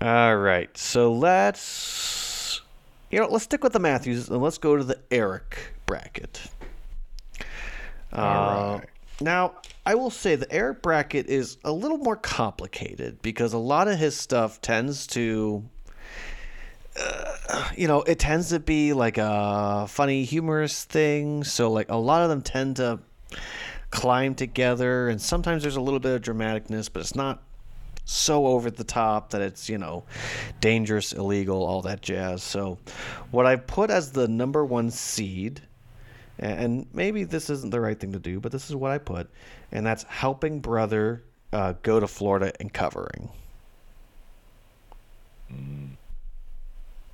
[0.00, 2.62] All right, so let's
[3.10, 6.40] you know let's stick with the Matthews and let's go to the Eric bracket.
[8.12, 8.88] Uh, All right.
[9.20, 13.88] Now, I will say the Eric bracket is a little more complicated because a lot
[13.88, 15.62] of his stuff tends to,
[16.98, 21.44] uh, you know, it tends to be like a funny, humorous thing.
[21.44, 23.00] So, like, a lot of them tend to
[23.90, 27.42] climb together, and sometimes there's a little bit of dramaticness, but it's not
[28.04, 30.04] so over the top that it's, you know,
[30.60, 32.42] dangerous, illegal, all that jazz.
[32.42, 32.78] So,
[33.30, 35.62] what I put as the number one seed
[36.40, 39.28] and maybe this isn't the right thing to do, but this is what I put,
[39.72, 43.28] and that's helping brother uh, go to Florida and covering.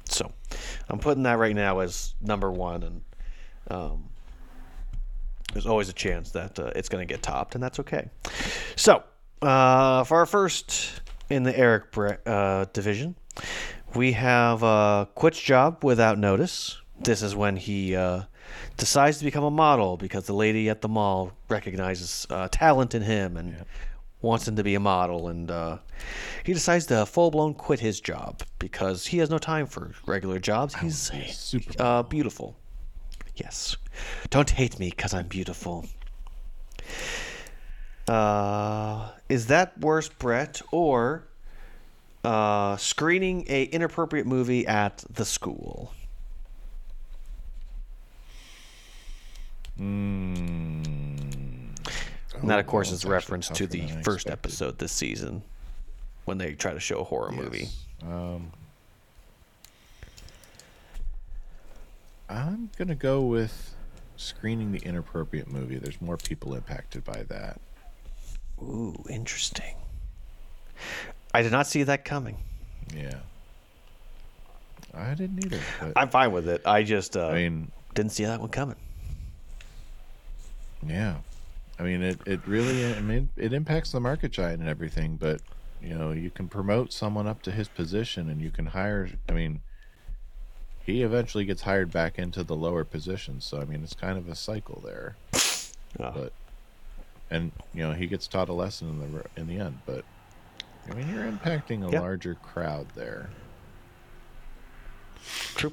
[0.04, 0.32] So,
[0.88, 3.02] I'm putting that right now as number one, and
[3.68, 4.04] um,
[5.52, 8.08] there's always a chance that uh, it's going to get topped, and that's okay.
[8.76, 9.02] So,
[9.42, 11.84] uh, for our first in the Eric
[12.26, 13.14] uh, division,
[13.94, 16.80] we have uh, quits job without notice.
[17.00, 18.22] This is when he uh,
[18.76, 23.02] decides to become a model because the lady at the mall recognizes uh, talent in
[23.02, 23.64] him and
[24.22, 25.28] wants him to be a model.
[25.28, 25.78] And uh,
[26.44, 30.38] he decides to full blown quit his job because he has no time for regular
[30.38, 30.74] jobs.
[30.76, 32.56] He's super uh, beautiful.
[33.36, 33.76] Yes.
[34.30, 35.86] Don't hate me because I'm beautiful.
[38.08, 41.24] Uh, is that worse, Brett, or
[42.24, 45.92] uh, screening a inappropriate movie at the school?
[49.78, 51.74] And
[52.44, 55.42] that, of course, is reference to the first episode this season
[56.24, 57.68] when they try to show a horror movie.
[58.02, 58.52] Um,
[62.28, 63.74] I'm gonna go with
[64.16, 65.76] screening the inappropriate movie.
[65.76, 67.60] There's more people impacted by that.
[68.60, 69.74] Ooh, interesting.
[71.34, 72.38] I did not see that coming.
[72.94, 73.18] Yeah,
[74.94, 75.60] I didn't either.
[75.94, 76.62] I'm fine with it.
[76.64, 78.76] I just uh, I mean, didn't see that one coming.
[80.86, 81.16] yeah,
[81.78, 82.18] I mean it.
[82.26, 82.86] It really.
[82.86, 85.16] I mean, it impacts the market giant and everything.
[85.16, 85.42] But
[85.82, 89.10] you know, you can promote someone up to his position, and you can hire.
[89.28, 89.60] I mean,
[90.84, 93.40] he eventually gets hired back into the lower position.
[93.40, 95.16] So I mean, it's kind of a cycle there.
[95.98, 96.12] Oh.
[96.12, 96.32] but
[97.30, 100.04] and you know he gets taught a lesson in the in the end but
[100.90, 102.00] i mean you're impacting a Yeah.
[102.00, 103.30] larger crowd there
[105.56, 105.72] True.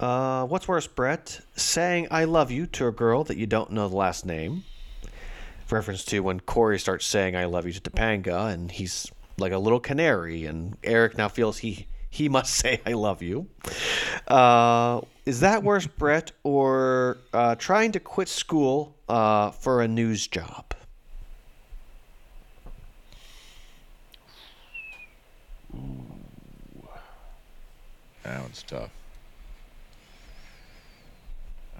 [0.00, 1.40] Uh, what's worse, Brett?
[1.56, 4.64] Saying "I love you" to a girl that you don't know the last name.
[5.70, 9.58] Reference to when Cory starts saying "I love you" to Topanga, and he's like a
[9.58, 13.48] little canary, and Eric now feels he he must say I love you.
[14.26, 20.26] Uh, is that worse, Brett, or uh, trying to quit school uh, for a news
[20.26, 20.74] job?
[25.74, 26.88] Ooh.
[28.22, 28.90] That one's tough.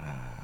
[0.00, 0.37] Ah.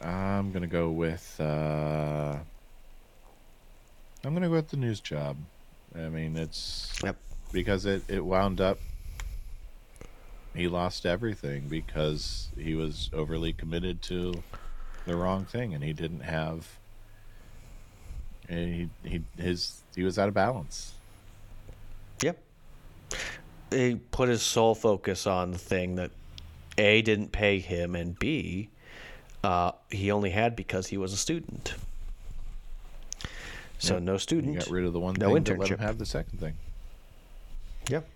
[0.00, 1.36] I'm gonna go with.
[1.38, 2.38] Uh,
[4.24, 5.36] I'm gonna go with the news job.
[5.94, 7.16] I mean, it's Yep.
[7.52, 8.78] because it it wound up.
[10.54, 14.42] He lost everything because he was overly committed to
[15.06, 16.66] the wrong thing, and he didn't have.
[18.48, 20.94] and He he his he was out of balance.
[22.22, 22.38] Yep.
[23.70, 26.10] He put his sole focus on the thing that
[26.78, 28.68] A didn't pay him and B
[29.42, 31.74] uh, he only had because he was a student.
[33.78, 34.02] So Yep.
[34.02, 34.58] no student.
[34.58, 36.54] got rid of the one No thing to let him have the second thing.
[37.88, 38.06] Yep.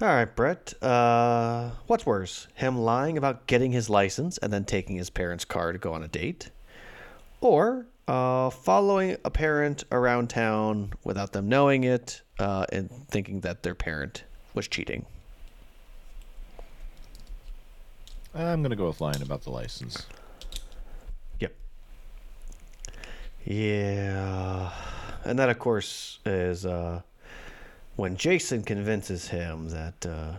[0.00, 0.74] All right, Brett.
[0.82, 5.72] Uh, what's worse, him lying about getting his license and then taking his parents' car
[5.72, 6.50] to go on a date,
[7.40, 13.62] or uh, following a parent around town without them knowing it uh, and thinking that
[13.62, 14.24] their parent
[14.54, 15.06] was cheating?
[18.36, 20.06] I'm gonna go with lying about the license.
[21.40, 21.54] Yep.
[23.44, 24.72] Yeah.
[25.24, 27.00] And that, of course, is uh,
[27.96, 30.34] when Jason convinces him that uh,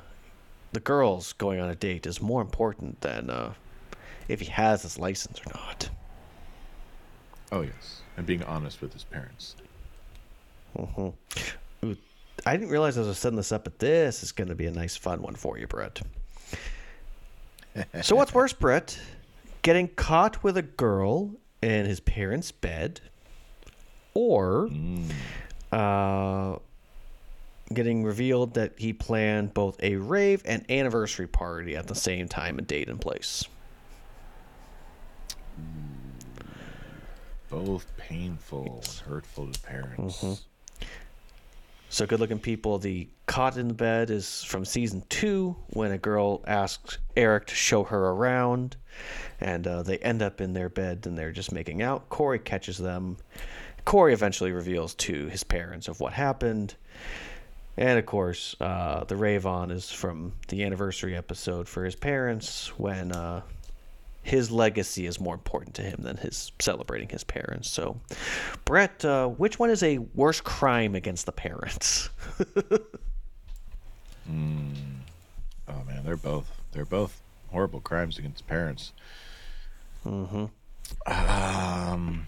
[0.73, 3.53] the girls going on a date is more important than uh,
[4.27, 5.89] if he has his license or not.
[7.51, 9.55] Oh yes, and being honest with his parents.
[10.75, 11.09] hmm
[11.83, 11.97] Ooh,
[12.45, 14.71] I didn't realize I was setting this up, but this is going to be a
[14.71, 16.01] nice, fun one for you, Brett.
[18.01, 18.99] So, what's worse, Brett?
[19.61, 23.01] Getting caught with a girl in his parents' bed,
[24.13, 24.69] or
[25.71, 26.55] uh,
[27.73, 32.57] getting revealed that he planned both a rave and anniversary party at the same time
[32.57, 33.45] and date and place?
[37.49, 40.17] Both painful and hurtful to parents.
[40.17, 40.33] Mm-hmm.
[41.89, 45.97] So, good looking people, the caught in the bed is from season two when a
[45.97, 48.75] girl asks Eric to show her around,
[49.39, 52.09] and uh, they end up in their bed and they're just making out.
[52.09, 53.17] Cory catches them.
[53.85, 56.75] Cory eventually reveals to his parents of what happened.
[57.77, 63.11] And of course, uh, the rave is from the anniversary episode for his parents when
[63.11, 63.43] uh,
[64.27, 67.69] his legacy is more important to him than his celebrating his parents.
[67.69, 67.97] So,
[68.65, 72.09] Brett, uh, which one is a worse crime against the parents?
[75.69, 78.91] Oh man, they're both they're both horrible crimes against parents.
[80.05, 80.45] Mm-hmm.
[81.07, 82.27] Um.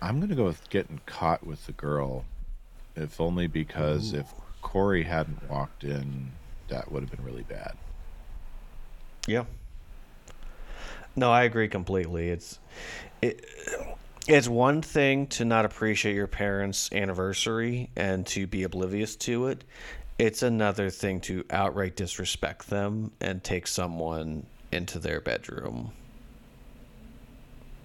[0.00, 2.24] I'm gonna go with getting caught with the girl,
[2.96, 4.32] if only because if
[4.70, 6.30] Cory hadn't walked in,
[6.68, 7.76] that would have been really bad.
[9.26, 9.44] Yeah.
[11.16, 12.28] No, I agree completely.
[12.28, 12.60] It's
[13.20, 13.44] it,
[14.28, 19.64] it's one thing to not appreciate your parents' anniversary and to be oblivious to it.
[20.18, 25.90] It's another thing to outright disrespect them and take someone into their bedroom,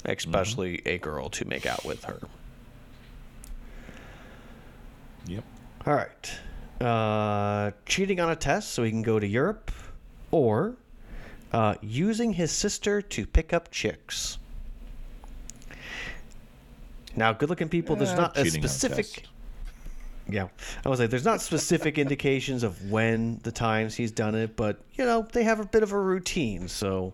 [0.05, 0.89] especially mm-hmm.
[0.89, 2.19] a girl to make out with her.
[5.25, 5.43] Yep.
[5.87, 6.39] All right.
[6.81, 9.71] Uh, cheating on a test so he can go to Europe,
[10.31, 10.75] or
[11.53, 14.37] uh, using his sister to pick up chicks.
[17.15, 19.23] Now, good-looking people, there's Eh, not a a specific.
[20.27, 20.47] Yeah,
[20.83, 24.81] I was like, there's not specific indications of when the times he's done it, but
[24.95, 26.67] you know they have a bit of a routine.
[26.67, 27.13] So,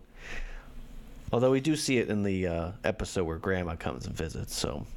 [1.31, 4.87] although we do see it in the uh, episode where Grandma comes and visits, so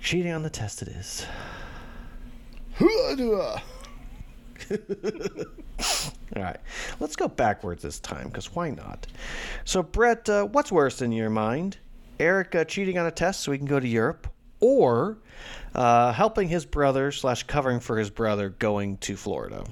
[0.00, 1.26] cheating on the test it is.
[6.36, 6.60] All right,
[7.00, 9.06] let's go backwards this time because why not?
[9.64, 11.78] So, Brett, uh, what's worse in your mind?
[12.18, 14.28] Eric uh, cheating on a test so he can go to Europe,
[14.60, 15.18] or
[15.74, 19.64] uh, helping his brother slash covering for his brother going to Florida?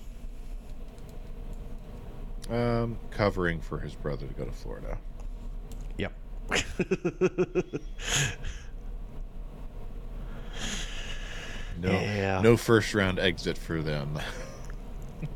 [2.50, 4.98] Um, covering for his brother to go to Florida.
[5.98, 6.12] Yep.
[11.80, 12.40] No, Yeah.
[12.42, 14.18] no first round exit for them.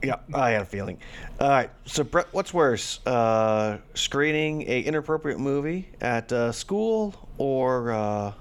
[0.01, 0.99] Yeah, I had a feeling.
[1.40, 7.90] All right, so Brett, what's worse, uh, screening a inappropriate movie at uh, school or
[7.90, 8.32] uh,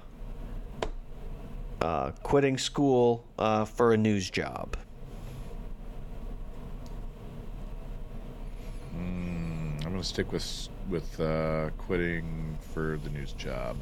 [1.80, 4.76] uh, quitting school uh, for a news job?
[8.94, 13.76] I'm gonna stick with with uh, quitting for the news job.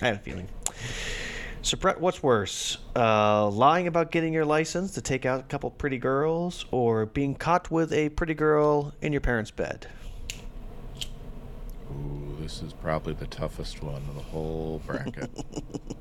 [0.00, 0.48] I had a feeling.
[1.62, 2.76] So, Brett, what's worse?
[2.96, 7.36] Uh, lying about getting your license to take out a couple pretty girls, or being
[7.36, 9.86] caught with a pretty girl in your parents' bed?
[11.92, 15.30] Ooh, this is probably the toughest one of the whole bracket.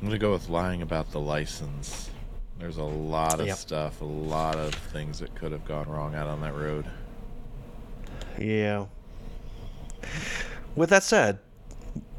[0.00, 2.10] I'm gonna go with lying about the license.
[2.58, 3.56] There's a lot of Yep.
[3.56, 6.86] stuff, a lot of things that could have gone wrong out on that road.
[8.38, 8.86] Yeah.
[10.74, 11.38] With that said,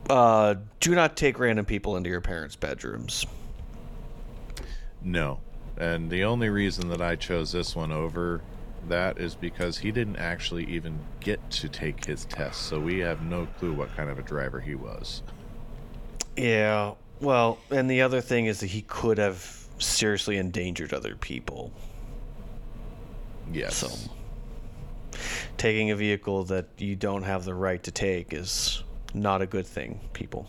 [0.10, 3.26] uh, do not take random people into your parents' bedrooms.
[5.02, 5.40] No.
[5.78, 8.42] And the only reason that I chose this one over
[8.88, 13.22] that is because he didn't actually even get to take his test, so we have
[13.22, 15.22] no clue what kind of a driver he was.
[16.36, 16.94] Yeah.
[17.20, 21.72] Well, and the other thing is that he could have seriously endangered other people.
[23.52, 23.76] Yes.
[23.78, 24.12] So,
[25.58, 29.66] taking a vehicle that you don't have the right to take is not a good
[29.66, 30.48] thing, people.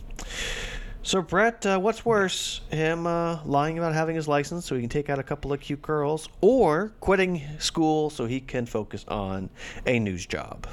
[1.03, 4.91] So, Brett, uh, what's worse, him uh, lying about having his license so he can
[4.91, 9.49] take out a couple of cute girls, or quitting school so he can focus on
[9.87, 10.67] a news job?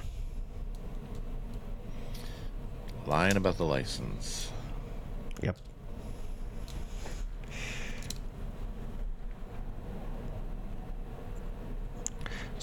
[3.06, 4.52] Lying about the license.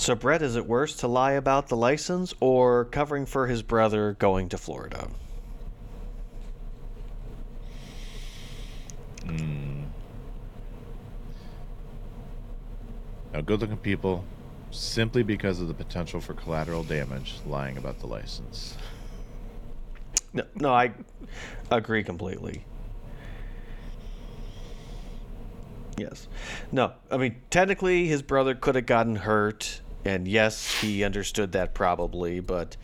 [0.02, 4.16] So, Brett, is it worse to lie about the license or covering for his brother
[4.18, 5.08] going to Florida?
[9.24, 9.82] Hmm.
[13.32, 14.24] Now, good looking people,
[14.72, 18.76] simply because of the potential for collateral damage, lying about the license.
[20.32, 20.94] No, no, I
[21.70, 22.64] agree completely.
[25.96, 26.26] Yes.
[26.72, 31.74] No, I mean, technically, his brother could have gotten hurt, and yes, he understood that
[31.74, 32.76] probably, but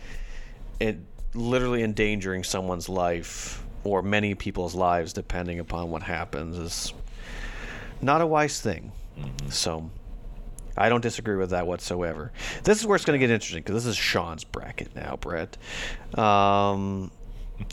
[0.80, 0.98] it
[1.34, 6.92] literally endangering someone's life or many people's lives, depending upon what happens, is
[8.00, 8.92] not a wise thing.
[9.50, 9.90] So,
[10.76, 12.32] I don't disagree with that whatsoever.
[12.62, 15.56] This is where it's going to get interesting because this is Shawn's bracket now, Brett.
[16.16, 17.10] Um,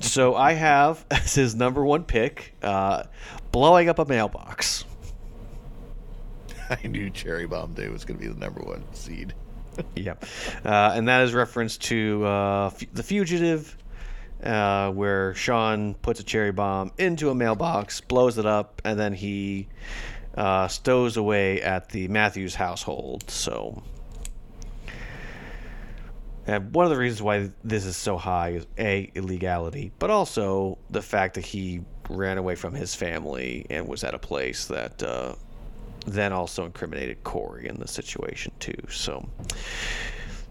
[0.01, 3.03] so I have as his number one pick, uh,
[3.51, 4.85] blowing up a mailbox.
[6.83, 9.33] I knew Cherry Bomb Day was going to be the number one seed.
[9.97, 10.23] Yep.
[10.63, 13.77] Uh, and that is reference to uh, F- The Fugitive,
[14.41, 19.11] uh, where Shawn puts a cherry bomb into a mailbox, blows it up, and then
[19.11, 19.67] he
[20.35, 23.29] uh, stows away at the Matthews household.
[23.29, 23.83] So.
[26.47, 30.77] And one of the reasons why this is so high is A, illegality, but also
[30.89, 35.01] the fact that he ran away from his family and was at a place that
[35.03, 35.35] uh,
[36.05, 38.77] then also incriminated Cory in the situation too.
[38.89, 39.27] So,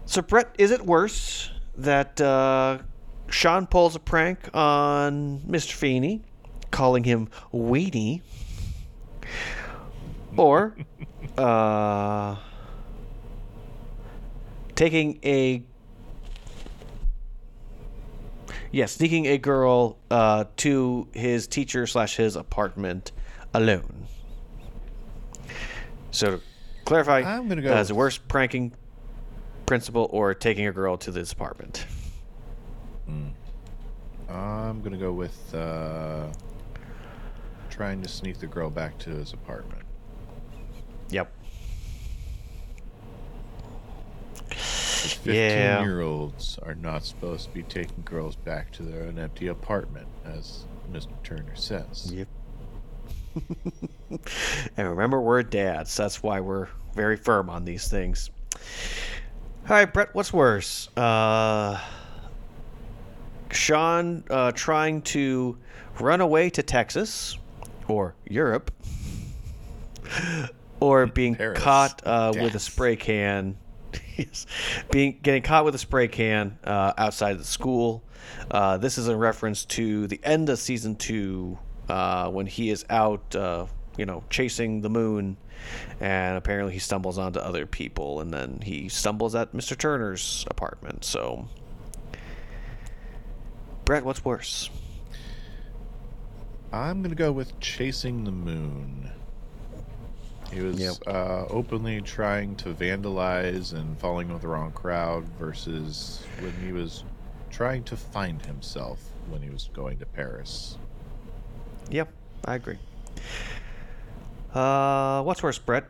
[0.05, 2.79] so Brett, is it worse that uh,
[3.29, 5.73] Shawn pulls a prank on Mr.
[5.73, 6.21] Feeny,
[6.71, 8.21] calling him Weenie,
[10.37, 10.75] or
[11.37, 12.35] uh,
[14.75, 15.63] taking a
[18.71, 23.13] yeah, sneaking a girl uh, to his teacher slash his apartment
[23.53, 24.05] alone.
[26.15, 26.41] So to
[26.85, 28.71] clarify, I'm gonna go uh, is it worse pranking
[29.65, 31.85] principal or taking a girl to this apartment?
[34.27, 36.27] I'm going to go with uh,
[37.69, 39.83] trying to sneak the girl back to his apartment.
[41.09, 41.31] Yep.
[44.49, 45.83] 15 Yeah.
[45.83, 50.07] year olds are not supposed to be taking girls back to their own empty apartment,
[50.25, 51.11] as Mr.
[51.23, 52.11] Turner says.
[52.11, 52.27] Yep.
[54.77, 55.95] and remember, we're dads.
[55.95, 58.29] That's why we're very firm on these things.
[59.67, 60.95] All right, Brett, what's worse?
[60.95, 61.79] Uh,
[63.51, 65.57] Shawn uh, trying to
[65.99, 67.37] run away to Texas
[67.87, 68.71] or Europe,
[70.79, 71.59] or being Paris.
[71.59, 73.57] caught uh, with a spray can.
[74.17, 74.45] Yes.
[74.91, 78.03] being getting caught with a spray can uh, outside of the school.
[78.49, 81.57] Uh, this is in reference to the end of season two
[81.89, 83.65] uh, when he is out, uh,
[83.97, 85.37] you know, chasing the moon,
[85.99, 89.77] and apparently he stumbles onto other people, and then he stumbles at Mr.
[89.77, 91.05] Turner's apartment.
[91.05, 91.47] So,
[93.85, 94.69] Brett, what's worse?
[96.73, 99.09] I'm going to go with Chasing the Moon.
[100.51, 100.95] He was Yep.
[101.07, 107.03] uh, openly trying to vandalize and falling with the wrong crowd versus when he was
[107.49, 110.77] trying to find himself when he was going to Paris.
[111.89, 112.11] Yep,
[112.45, 112.77] I agree.
[114.53, 115.85] Uh, what's worse, Brett?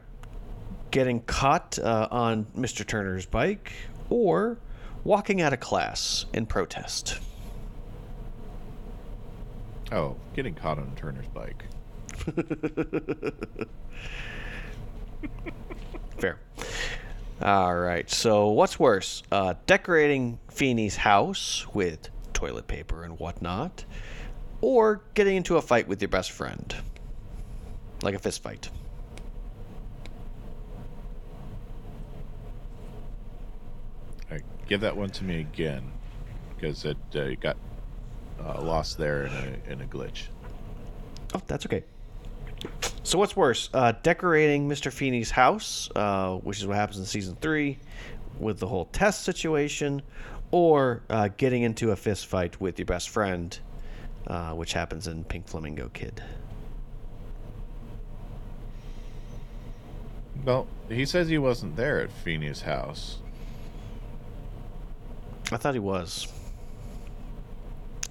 [0.92, 2.86] Getting caught uh, on Mr.
[2.86, 3.72] Turner's bike
[4.10, 4.58] or
[5.04, 7.20] walking out of class in protest.
[9.92, 11.66] Oh, getting caught on Turner's bike.
[16.18, 16.40] Fair.
[17.42, 18.10] All right.
[18.10, 23.86] So, what's worse, uh, decorating Feeny's house with toilet paper and whatnot,
[24.62, 26.76] or getting into a fight with your best friend,
[28.02, 28.70] like a fist fight?
[34.68, 35.92] Give that one to me again
[36.56, 37.58] because it uh, got
[38.44, 40.24] uh, lost there in a, in a glitch.
[41.34, 41.84] Oh, that's okay.
[43.04, 44.92] So what's worse, uh, decorating Mr.
[44.92, 47.78] Feeny's house, uh, which is what happens in season three,
[48.40, 50.02] with the whole test situation,
[50.50, 53.60] or uh, getting into a fist fight with your best friend,
[54.28, 56.24] uh, which happens in Pink Flamingo Kid.
[60.44, 63.18] Well, he says he wasn't there at Feeny's house.
[65.52, 66.28] I thought he was.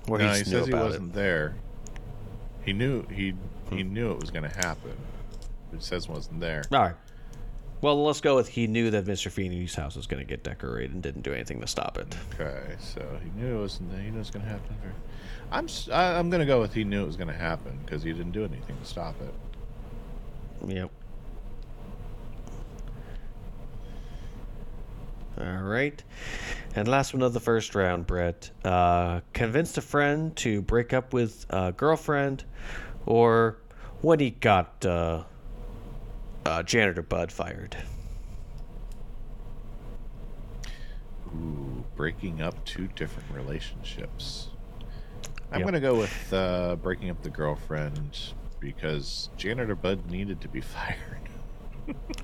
[0.09, 1.55] Or no, he, he says he wasn't there.
[2.65, 3.35] He knew he
[3.71, 4.93] he knew it was going to happen.
[5.73, 6.62] It says wasn't there.
[6.73, 6.95] All right.
[7.81, 9.31] Well, let's go with he knew that Mr.
[9.31, 12.17] Feeny's house was going to get decorated and didn't do anything to stop it.
[12.41, 13.93] Okay, so he knew it wasn't.
[14.01, 14.77] He knew it was going to happen.
[15.55, 18.12] I'm I, going to go with he knew it was going to happen because he
[18.12, 19.32] didn't do anything to stop it.
[20.66, 20.90] Yep.
[25.38, 26.02] All right.
[26.74, 28.50] And last one of the first round, Brett.
[28.64, 32.44] Uh, convinced a friend to break up with a girlfriend,
[33.07, 33.59] or
[34.00, 35.22] when he got uh,
[36.44, 37.76] uh, janitor Bud fired.
[41.28, 44.48] Ooh, breaking up two different relationships.
[45.55, 45.68] I'm Yep.
[45.70, 48.18] going to go with uh, breaking up the girlfriend
[48.59, 50.96] because janitor Bud needed to be fired.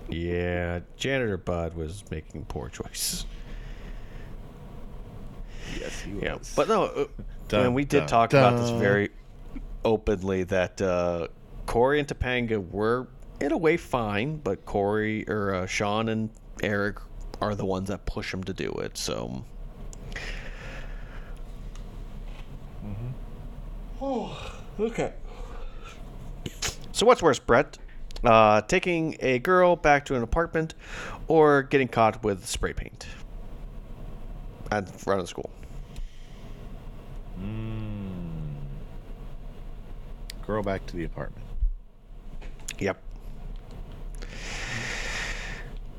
[0.09, 3.27] Yeah, janitor Bud was making poor choices.
[5.79, 6.23] yes, he was.
[6.25, 7.05] Yeah, but no, uh,
[7.47, 9.11] Dun, and we did dun, talk about this very
[9.85, 11.29] openly that uh,
[11.67, 13.07] Cory and Topanga were
[13.41, 16.31] in a way fine, but Cory or uh, Shawn and
[16.65, 16.97] Eric
[17.41, 18.99] are the ones that push him to do it.
[18.99, 19.45] So.
[24.01, 25.13] Oh, okay.
[26.93, 27.79] So what's worse, Brett?
[28.25, 30.75] Uh, taking a girl back to an apartment,
[31.29, 33.07] or getting caught with spray paint
[34.71, 35.51] at front of the school?
[37.39, 38.55] Mm.
[40.47, 41.47] Girl back to the apartment.
[42.79, 43.03] Yep.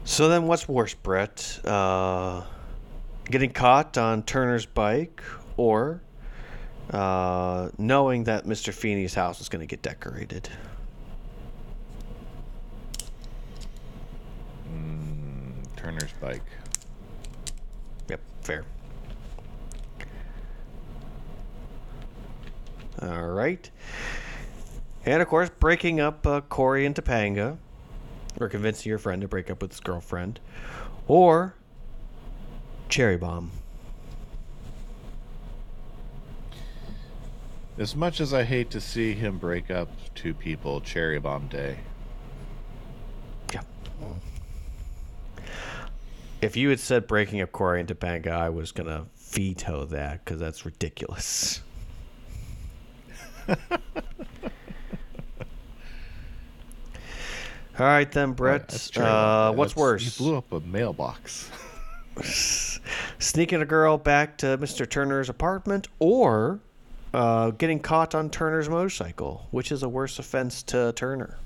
[0.03, 1.59] So then, what's worse, Brett?
[1.63, 2.43] Uh,
[3.25, 5.23] getting caught on Turner's bike,
[5.57, 6.01] or
[6.89, 8.73] uh, knowing that Mr.
[8.73, 10.49] Feeny's house is going to get decorated?
[14.69, 16.43] Mm, Turner's bike.
[18.09, 18.65] Yep, fair.
[23.01, 23.69] All right.
[25.05, 27.57] And of course, breaking up uh, Cory and Topanga,
[28.39, 30.39] or convincing your friend to break up with his girlfriend,
[31.07, 31.55] or
[32.89, 33.51] Cherry Bomb.
[37.81, 41.79] As much as I hate to see him break up two people, Cherry Bomb Day.
[43.51, 43.61] Yeah.
[46.41, 50.39] If you had said breaking up Cory and Topanga, I was gonna veto that because
[50.39, 51.63] that's ridiculous.
[53.49, 53.57] All
[57.79, 58.95] right then, Brett.
[58.95, 60.03] Uh, what's worse?
[60.03, 61.49] He blew up a mailbox.
[63.17, 64.87] Sneaking a girl back to Mr.
[64.87, 66.59] Turner's apartment, or
[67.13, 71.37] uh, getting caught on Turner's motorcycle, which is a worse offense to Turner.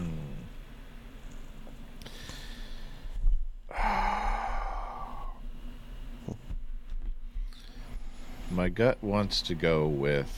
[8.51, 10.31] My gut wants to go with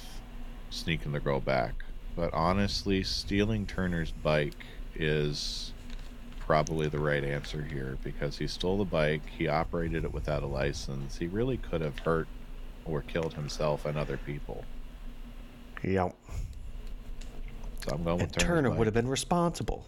[0.70, 1.84] sneaking the girl back,
[2.16, 4.54] but honestly, stealing Turner's bike
[4.96, 5.74] is
[6.40, 10.48] probably the right answer here because he stole the bike, he operated it without a
[10.48, 11.18] license.
[11.18, 12.28] He really could have hurt
[12.90, 14.64] or killed himself and other people.
[15.84, 16.16] Yep.
[17.86, 19.86] So I'm going And with Turner's Turner would have been responsible.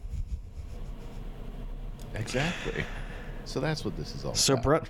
[2.16, 2.84] exactly.
[3.46, 4.64] So that's what this is all So, about.
[4.64, 4.90] Brett,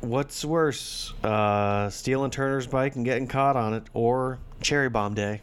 [0.00, 5.40] what's worse, uh, stealing Turner's bike and getting caught on it, or Cherry Bomb Day?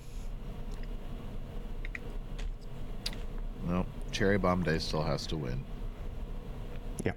[3.68, 5.64] No, Cherry Bomb Day still has to win.
[7.06, 7.14] Yeah.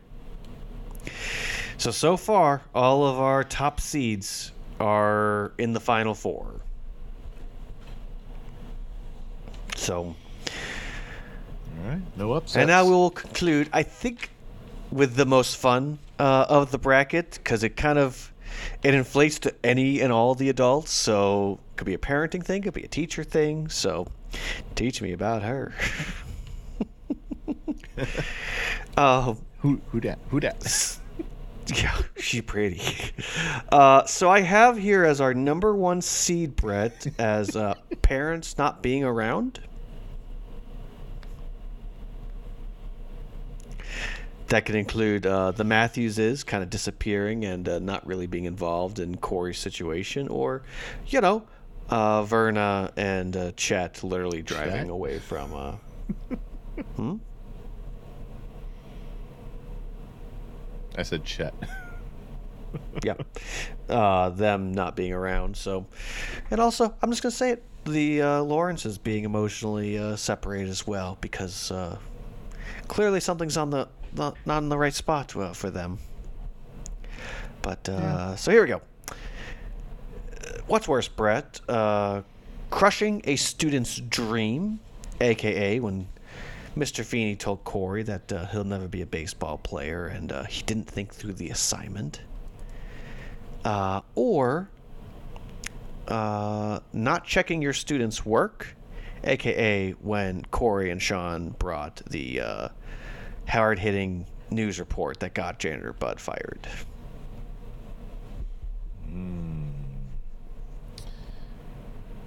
[1.79, 6.61] So so far, all of our top seeds are in the final four.
[9.77, 10.15] So,
[11.77, 12.57] All right, no upsets.
[12.57, 13.69] and now we will conclude.
[13.73, 14.31] I think
[14.91, 18.33] with the most fun uh, of the bracket because it kind of
[18.83, 20.93] it inflates to any and all the adults.
[20.93, 23.69] So it could be a parenting thing, it could be a teacher thing.
[23.69, 24.07] So
[24.75, 25.75] teach me about her.
[28.97, 30.19] uh, Who who dat?
[30.29, 30.99] Who dat?
[31.77, 32.81] yeah, she's pretty.
[33.71, 38.83] Uh, so I have here as our number one seed, Brett, as uh, parents not
[38.83, 39.59] being around.
[44.49, 48.45] That could include uh, the Matthews is kind of disappearing and uh, not really being
[48.45, 50.63] involved in Cory's situation, or,
[51.09, 51.45] you know,
[51.91, 54.91] uh, Virna and uh, Chet literally driving Chet?
[54.91, 55.55] away from.
[55.55, 56.37] Uh,
[56.97, 57.17] hmm?
[60.97, 61.55] I said Chet.
[63.05, 63.15] yeah,
[63.89, 65.57] uh, them not being around.
[65.57, 65.87] So,
[66.51, 70.87] and also, I'm just gonna say it: the uh, Lawrences being emotionally uh, separated as
[70.87, 71.99] well, because uh,
[72.89, 75.99] clearly something's on the not, not in the right spot uh, for them.
[77.63, 78.83] But uh, so here we go.
[79.09, 79.15] Uh,
[80.67, 81.61] What's worse, Brett?
[81.69, 82.23] Uh,
[82.71, 84.81] crushing a student's dream,
[85.21, 86.09] aka when
[86.77, 87.05] Mr.
[87.05, 90.89] Feeny told Cory that uh, he'll never be a baseball player and uh, he didn't
[90.89, 92.21] think through the assignment.
[93.65, 94.69] Uh, or
[96.09, 98.75] uh, not checking your students' work,
[99.23, 102.69] aka when Cory and Shawn brought the uh,
[103.49, 106.67] hard hitting news report that got janitor Bud fired.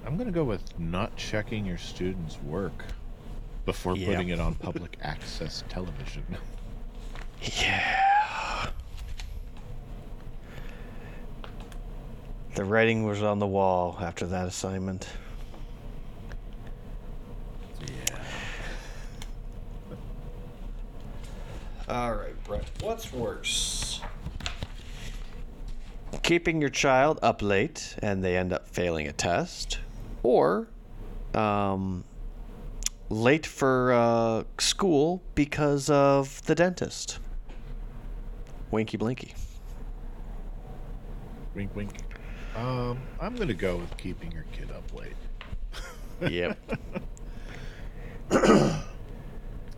[0.06, 2.86] I'm gonna go with not checking your students' work
[3.68, 4.08] before Yeah.
[4.08, 6.24] putting it on public access television.
[7.40, 8.70] Yeah.
[12.56, 15.08] The writing was on the wall after that assignment.
[17.86, 18.18] Yeah.
[21.88, 22.66] All right, Brett.
[22.82, 24.02] What's worse?
[26.24, 29.78] Keeping your child up late and they end up failing a test,
[30.24, 30.68] or
[31.36, 32.04] um,
[33.10, 37.20] late for uh, school because of the dentist.
[38.72, 39.34] Winky blinky.
[41.56, 41.92] Wink, wink.
[42.56, 45.14] Um, I'm gonna go with keeping your kid up late.
[46.20, 46.58] Yep.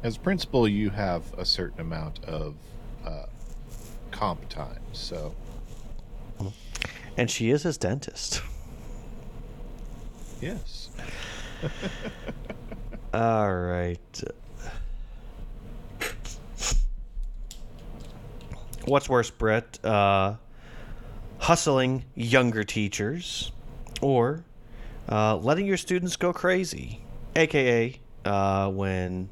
[0.04, 2.56] As principal, you have a certain amount of
[3.06, 3.26] uh,
[4.12, 5.36] comp time, so
[7.18, 8.42] and she is his dentist.
[10.42, 10.90] yes.
[13.14, 14.24] All right.
[18.86, 19.84] What's worse, Brett?
[19.84, 20.36] Uh,
[21.40, 23.52] hustling younger teachers
[24.02, 24.44] or
[25.12, 27.02] uh, letting your students go crazy?
[27.36, 29.30] AKA uh, when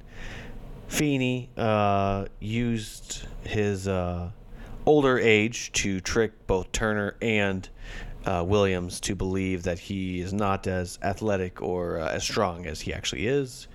[0.87, 4.31] Feeny uh, used his uh,
[4.87, 7.69] older age to trick both Turner and
[8.27, 12.81] uh, Williams to believe that he is not as athletic or uh, as strong as
[12.81, 13.67] he actually is.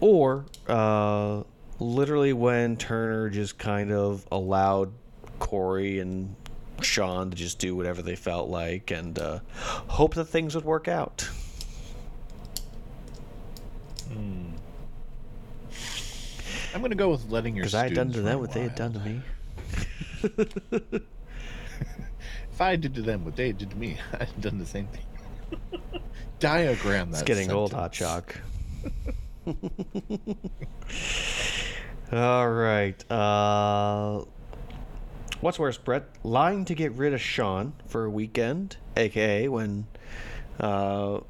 [0.00, 1.42] Or uh,
[1.78, 4.90] literally when Turner just kind of allowed
[5.38, 6.34] Cory and
[6.80, 10.88] Shawn to just do whatever they felt like and uh, hope that things would work
[10.88, 11.28] out.
[16.74, 18.74] I'm gonna go with letting your Because I had done to them what they had
[18.74, 19.20] done to me.
[22.52, 25.04] If I did to them what they did to me, I'd done the same thing.
[26.38, 27.18] Diagram that.
[27.18, 28.26] It's getting old, Hot sentence.
[28.26, 28.40] Chalk.
[32.12, 33.10] All right.
[33.10, 34.24] Uh,
[35.40, 36.04] what's worse, Brett?
[36.24, 39.86] Lying to get rid of Shawn for a weekend, aka when
[40.60, 41.20] uh,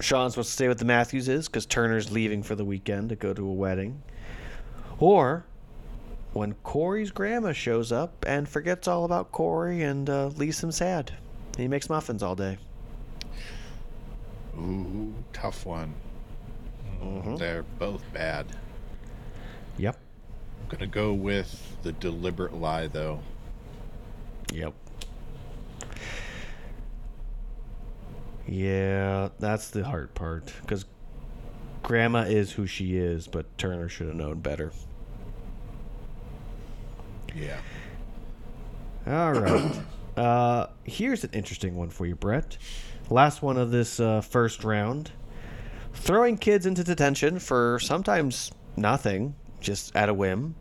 [0.00, 3.32] Shawn's supposed to stay with the Matthewses because Turner's leaving for the weekend to go
[3.32, 4.02] to a wedding,
[4.98, 5.44] or
[6.32, 11.12] when Cory's grandma shows up and forgets all about Cory and uh, leaves him sad.
[11.56, 12.58] He makes muffins all day.
[14.56, 15.94] Ooh, tough one.
[17.02, 17.38] Mhm.
[17.38, 18.46] They're both bad.
[19.78, 19.98] Yep.
[20.62, 23.20] I'm gonna go with the deliberate lie, though.
[24.52, 24.74] Yep.
[28.46, 30.84] Yeah, that's the hard part because
[31.82, 34.72] Grandma is who she is, but Turner should have known better.
[37.34, 37.58] Yeah.
[39.06, 39.82] All right.
[40.16, 42.56] uh, here's an interesting one for you, Brett.
[43.10, 45.10] Last one of this uh, first round.
[45.94, 50.54] Throwing kids into detention for sometimes nothing, just at a whim,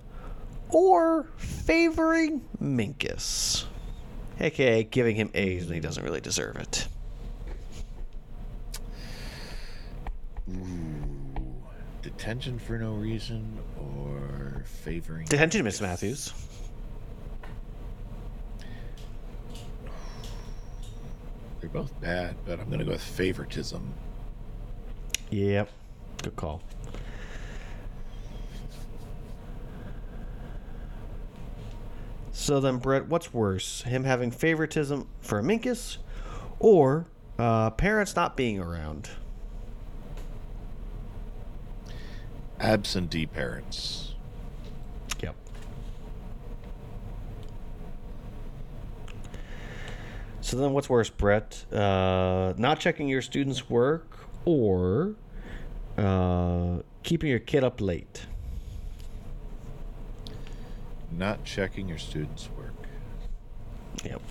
[0.69, 3.65] or favoring Minkus,
[4.39, 6.88] aka giving him A's when he doesn't really deserve it.
[10.49, 11.11] Ooh.
[12.01, 15.26] Detention for no reason or favoring.
[15.28, 16.34] Detention, Miss Matthews.
[21.62, 23.93] They're both bad, but I'm going to go with favoritism.
[25.30, 25.70] Yep.
[26.24, 26.62] Good call.
[32.32, 33.84] So then, Brett, what's worse?
[33.84, 35.97] Him having favoritism for Minkus
[36.57, 37.05] or
[37.38, 39.09] uh, parents not being around?
[42.59, 44.16] Absentee parents.
[45.22, 45.36] Yep.
[50.51, 51.63] So then, what's worse, Brett?
[51.71, 55.15] Uh, not checking your students' work or
[55.97, 58.25] uh, keeping your kid up late?
[61.09, 62.73] Not checking your students' work.
[64.03, 64.21] Yep.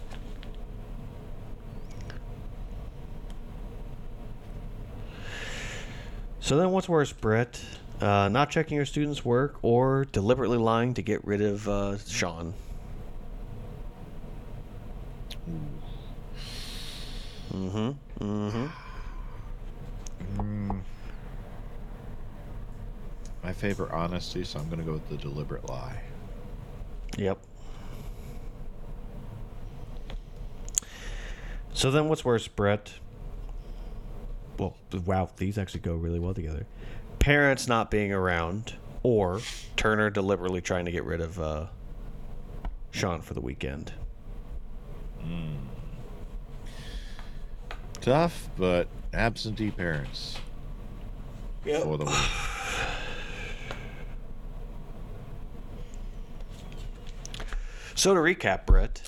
[6.41, 7.65] So then, what's worse, Brett?
[7.99, 12.53] Uh, not checking your students' work or deliberately lying to get rid of uh, Shawn?
[17.61, 18.25] Mm-hmm.
[18.25, 18.67] Mm-hmm.
[23.43, 26.01] I favor honesty, so I'm going to go with the deliberate lie.
[27.19, 27.39] Yep.
[31.75, 32.95] So then, what's worse, Brett?
[34.59, 36.67] Well, wow, these actually go really well together.
[37.19, 39.41] Parents not being around, or
[39.77, 41.67] Turner deliberately trying to get rid of uh,
[42.91, 43.93] Shawn for the weekend.
[48.01, 50.39] Tough, but absentee parents
[51.63, 52.15] for the win.
[57.95, 59.03] So to recap, Brett,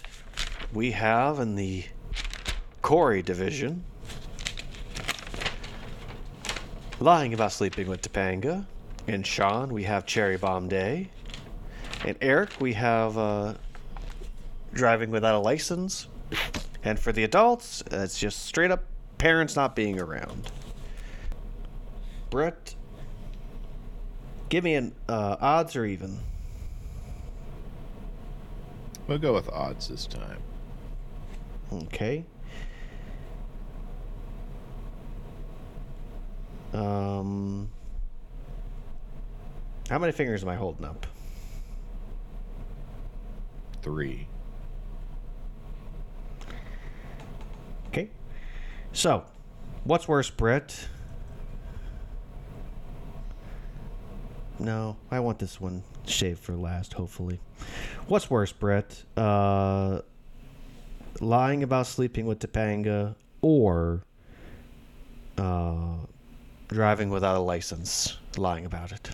[0.73, 1.85] we have in the
[2.83, 3.85] Cory division
[7.01, 8.67] lying about sleeping with Topanga.
[9.07, 11.09] In Shawn, we have Cherry Bomb Day.
[12.05, 13.55] In Eric, we have uh,
[14.75, 16.07] driving without a license.
[16.85, 18.85] And for the adults, it's just straight up
[19.19, 20.51] parents not being around.
[22.31, 22.75] Brett,
[24.49, 26.19] give me an uh, odds or even.
[29.07, 30.41] We'll go with odds this time.
[31.73, 32.25] Okay.
[36.73, 37.69] Um,
[39.89, 41.07] how many fingers am I holding up?
[43.83, 44.27] Three.
[47.93, 48.09] Okay.
[48.93, 49.25] So,
[49.85, 50.89] what's worse, Brett?
[54.59, 57.39] No, I want this one shaved for last, hopefully.
[58.07, 59.03] What's worse, Brett?
[59.15, 60.01] Uh,
[61.21, 64.05] lying about sleeping with Topanga or
[65.37, 65.97] uh,
[66.69, 69.11] driving without a license, lying about it?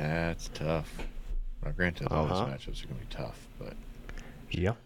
[0.00, 0.90] That's tough.
[1.62, 2.46] Now, granted, all Uh-huh.
[2.46, 3.74] these matchups are going to be tough, but
[4.50, 4.76] Yep.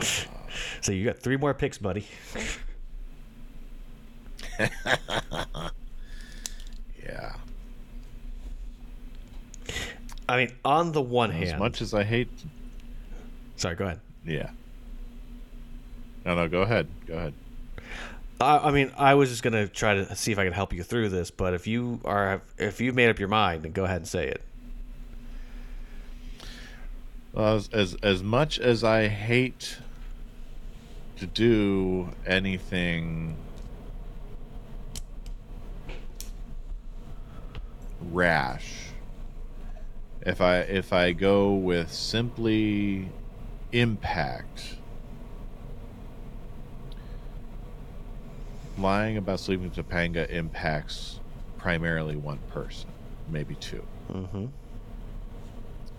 [0.80, 2.06] so you got three more picks, buddy.
[7.04, 7.34] yeah.
[10.28, 12.28] I mean, on the one As hand, As much as I hate,
[13.56, 14.00] sorry, go ahead.
[14.24, 14.50] yeah.
[16.24, 16.88] No, no, go ahead.
[17.06, 17.34] Go ahead.
[18.40, 20.82] I, I mean, I was just gonna try to see if I could help you
[20.82, 23.98] through this, but if you are, if you've made up your mind, then go ahead
[23.98, 24.42] and say it.
[27.32, 29.78] Well, as, as as much as I hate
[31.18, 33.36] to do anything
[38.00, 38.72] rash,
[40.22, 43.08] if I if I go with simply
[43.72, 44.77] impact,
[48.78, 51.20] lying about sleeping with Topanga impacts
[51.58, 52.88] primarily one person,
[53.28, 54.46] maybe two Mm-hmm.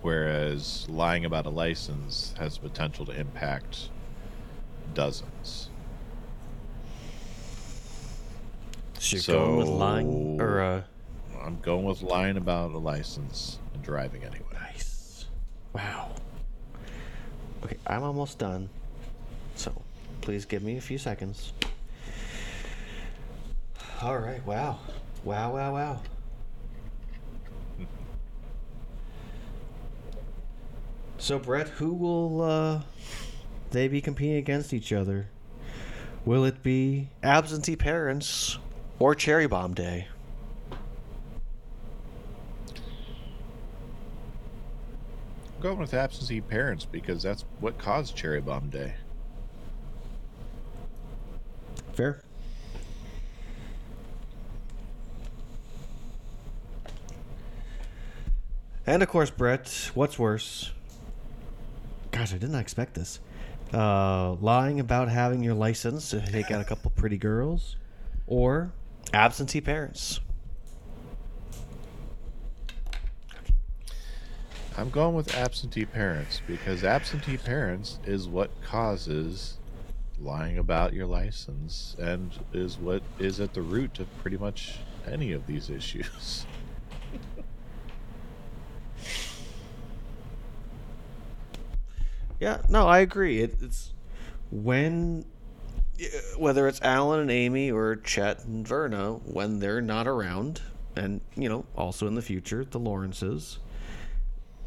[0.01, 3.89] whereas lying about a license has the potential to impact
[4.95, 5.69] dozens.
[8.97, 10.81] So you're going with lying or uh,
[11.45, 14.45] I'm going with lying about a license and driving anyway.
[14.53, 15.25] nice.
[15.73, 16.11] Wow.
[17.63, 18.69] Okay, I'm almost done.
[19.55, 19.81] So
[20.21, 21.53] please give me a few seconds.
[24.01, 24.45] All right.
[24.45, 24.79] Wow.
[25.23, 25.53] Wow.
[25.53, 25.73] Wow.
[25.73, 26.01] Wow.
[31.17, 32.81] So Brett, who will uh,
[33.71, 35.29] they be competing against each other?
[36.25, 38.57] Will it be absentee parents
[38.99, 40.07] or cherry bomb day?
[45.59, 48.93] I'm going with absentee parents because that's what caused Cherry Bomb Day.
[51.91, 52.23] Fair.
[58.89, 60.71] And of course, Brett, what's worse?
[62.09, 63.19] Gosh, I did not expect this.
[63.71, 67.75] Uh, lying about having your license to take out a couple pretty girls,
[68.25, 68.71] or
[69.13, 70.21] absentee parents.
[74.75, 79.59] I'm going with absentee parents because absentee parents is what causes
[80.19, 85.31] lying about your license and is what is at the root of pretty much any
[85.31, 86.47] of these issues.
[92.39, 93.41] Yeah, no, I agree.
[93.41, 93.93] It, it's
[94.51, 95.25] when
[96.37, 100.61] whether it's Alan and Amy or Chet and Virna when they're not around,
[100.95, 103.59] and you know, also in the future, the Lawrences.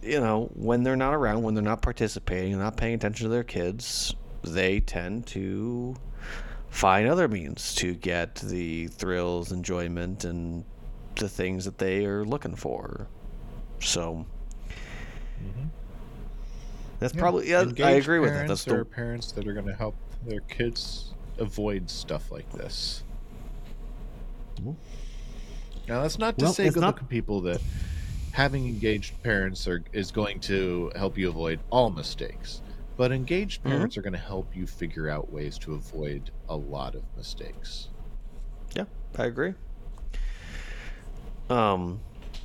[0.02, 3.44] You know, when they're not around, when they're not participating, not paying attention to their
[3.44, 5.94] kids, they tend to
[6.68, 10.64] find other means to get the thrills, enjoyment, and
[11.16, 13.06] the things that they are looking for.
[13.80, 14.26] So.
[15.42, 15.81] Mm-hmm.
[17.02, 17.64] That's probably yeah.
[17.82, 18.46] I agree with that.
[18.46, 23.02] That's are the parents that are going to help their kids avoid stuff like this.
[25.88, 27.60] Now, that's not to Well, say it's not- people that
[28.30, 32.62] having engaged parents are is going to help you avoid all mistakes.
[32.96, 33.68] But engaged Mhm.
[33.70, 37.88] parents are going to help you figure out ways to avoid a lot of mistakes.
[38.74, 38.84] Yeah,
[39.18, 39.54] I agree.
[41.50, 42.00] Um,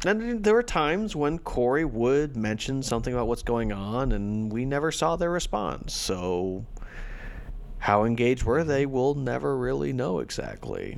[0.08, 4.66] and there were times when Cory would mention something about what's going on, and we
[4.66, 5.94] never saw their response.
[5.94, 6.66] So,
[7.80, 8.86] how engaged were they?
[8.86, 10.98] We'll never really know exactly.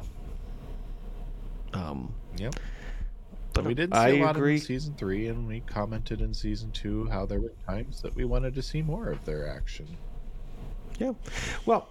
[1.73, 2.55] Um, Yep.
[3.53, 4.55] but we did see I a lot agree.
[4.55, 8.25] in season three, and we commented in season two how there were times that we
[8.25, 9.87] wanted to see more of their action.
[10.97, 11.13] Yeah.
[11.65, 11.89] Well,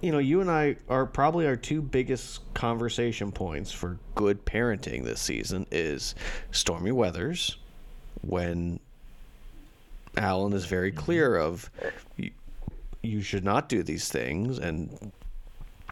[0.00, 5.04] you know, you and I are probably our two biggest conversation points for good parenting
[5.04, 6.14] this season is
[6.50, 7.56] Stormy Weathers
[8.22, 8.80] when
[10.16, 11.00] Alan is very mm-hmm.
[11.00, 11.70] clear of
[12.16, 12.30] you,
[13.02, 15.12] you should not do these things and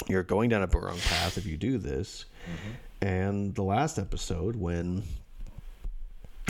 [0.09, 2.25] you're going down a wrong path if you do this.
[2.45, 3.07] Mm-hmm.
[3.07, 5.03] And the last episode when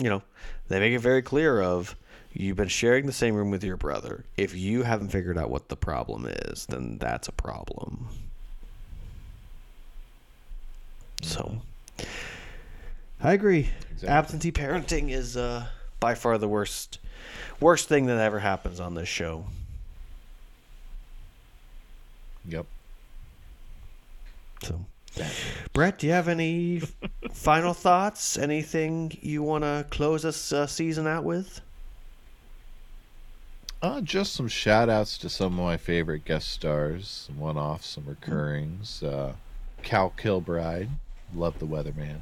[0.01, 0.21] you know,
[0.67, 1.95] they make it very clear of
[2.33, 4.25] you've been sharing the same room with your brother.
[4.37, 8.07] If you haven't figured out what the problem is, then that's a problem.
[11.21, 11.61] So
[13.21, 13.69] I agree.
[13.91, 14.09] Exactly.
[14.09, 15.67] Absentee parenting is uh,
[15.99, 16.99] by far the worst
[17.59, 19.45] worst thing that ever happens on this show.
[22.45, 22.65] Yep.
[24.63, 24.85] So
[25.73, 26.81] Brett, do you have any
[27.31, 28.37] final thoughts?
[28.37, 31.61] Anything you want to close this uh, season out with?
[33.83, 37.85] Uh, just some shout outs to some of my favorite guest stars, some one offs,
[37.87, 39.03] some recurrings.
[39.03, 39.33] Uh,
[39.81, 40.89] Cal Kilbride,
[41.35, 42.19] love the weatherman.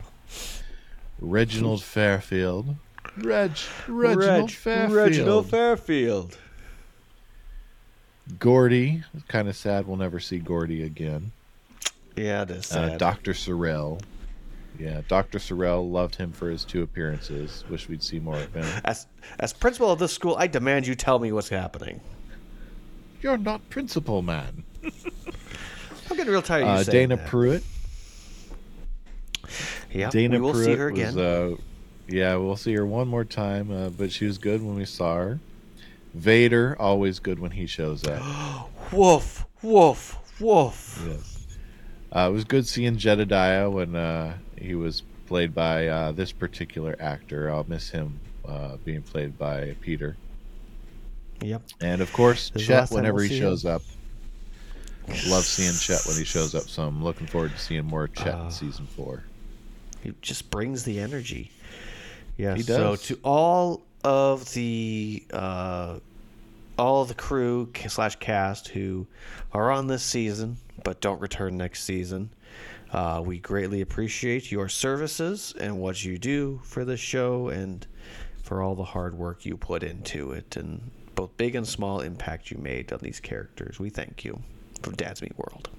[1.19, 2.75] Reginald Fairfield.
[3.17, 3.51] Reg,
[3.87, 4.91] Reginald Fairfield.
[4.91, 6.37] Reginald Fairfield.
[8.39, 9.03] Gordy.
[9.27, 11.31] Kind of sad we'll never see Gordy again.
[12.15, 12.97] Yeah, it is Uh.
[12.97, 13.33] Dr.
[13.33, 14.01] Sorrell.
[14.81, 15.37] Yeah, Dr.
[15.37, 17.63] Sorrell loved him for his two appearances.
[17.69, 18.65] Wish we'd see more of him.
[18.83, 19.05] as
[19.39, 22.01] as principal of this school, I demand you tell me what's happening.
[23.21, 24.63] You're not principal, man.
[24.83, 27.27] I'm getting real tired of you Uh, saying Dana that.
[27.27, 27.63] Pruitt.
[29.93, 31.15] Yeah, Dana we will Pruitt see her again.
[31.15, 31.55] Was, uh,
[32.07, 35.15] yeah, we'll see her one more time, uh, but she was good when we saw
[35.17, 35.39] her.
[36.15, 38.21] Vader, always good when he shows up.
[38.91, 41.03] woof, woof, woof.
[41.07, 41.30] yes.
[42.13, 46.95] Uh, it was good seeing Jedediah when uh, he was played by uh, this particular
[46.99, 47.49] actor.
[47.49, 50.17] I'll miss him uh, being played by Peter.
[51.41, 51.61] Yep.
[51.79, 53.81] And of course, This is the last Chet whenever we'll he shows up.
[55.27, 58.35] Love seeing Chet when he shows up, so I'm looking forward to seeing more Chet
[58.35, 59.23] Uh, in season four.
[60.03, 61.51] He just brings the energy.
[62.37, 62.55] Yeah.
[62.55, 63.01] He does.
[63.01, 65.99] So to all of the uh,
[66.81, 69.05] all the crew slash cast who
[69.53, 72.31] are on this season but don't return next season,
[72.91, 77.85] uh, we greatly appreciate your services and what you do for this show and
[78.41, 80.81] for all the hard work you put into it and
[81.13, 83.79] both big and small impact you made on these characters.
[83.79, 84.41] We thank you
[84.81, 85.69] from Dad's Meet World.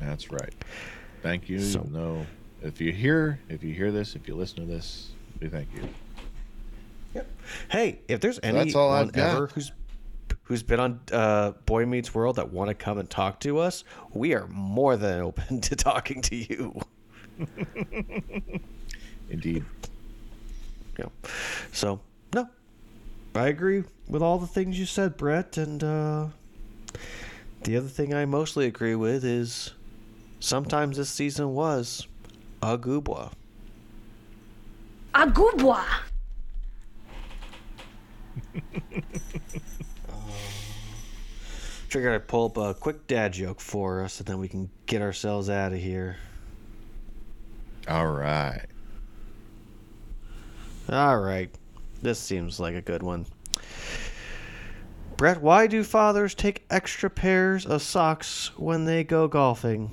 [0.00, 0.54] That's right.
[1.22, 1.60] Thank you.
[1.60, 2.24] So- no,
[2.62, 5.86] if you hear, if you hear this, if you listen to this, we thank you.
[7.14, 7.30] Yep.
[7.70, 9.70] Hey, if there's any that's all anyone I've ever who's
[10.44, 13.84] who's been on uh, Boy Meets World that want to come and talk to us,
[14.12, 16.80] we are more than open to talking to you.
[19.30, 19.64] Indeed.
[20.98, 21.06] Yeah.
[21.72, 22.00] So
[22.32, 22.48] no,
[23.34, 25.56] I agree with all the things you said, Brett.
[25.56, 26.28] And uh,
[27.64, 29.72] the other thing I mostly agree with is
[30.40, 32.06] sometimes this season was
[32.62, 33.32] a goobwa.
[35.14, 35.84] Agubwa.
[41.88, 45.02] Figured I'd pull up a quick dad joke for us, and then we can get
[45.02, 46.16] ourselves out of here.
[47.88, 48.66] All right.
[50.90, 51.48] All right.
[52.02, 53.26] This seems like a good one.
[55.16, 59.90] Brett, why do fathers take extra pairs of socks when they go golfing?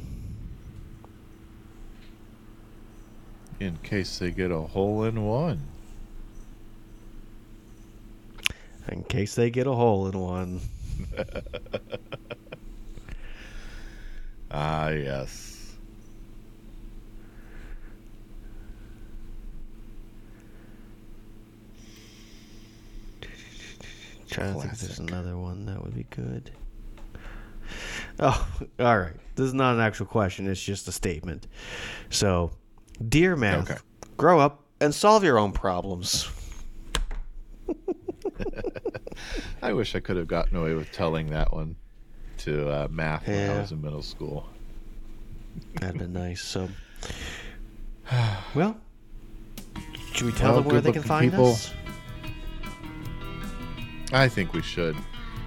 [3.59, 5.61] In case they get a hole in one.
[8.89, 10.59] In case they get a hole in one.
[14.55, 15.75] Ah, yes.
[24.29, 26.51] Trying to think there's another one that would be good.
[28.19, 28.47] Oh,
[28.79, 29.13] all right.
[29.35, 30.47] This is not an actual question.
[30.47, 31.47] It's just a statement.
[32.09, 32.51] So,
[33.09, 33.79] dear math, Okay.
[34.17, 36.29] grow up and solve your own problems.
[39.61, 41.75] I wish I could have gotten away with telling that one
[42.39, 44.45] to uh, math when I was in middle school.
[45.75, 46.41] That'd been nice.
[46.41, 46.67] So,
[48.55, 48.77] well,
[50.13, 51.51] should we tell Well, them where they can find people.
[51.51, 51.73] us?
[54.11, 54.95] I think we should.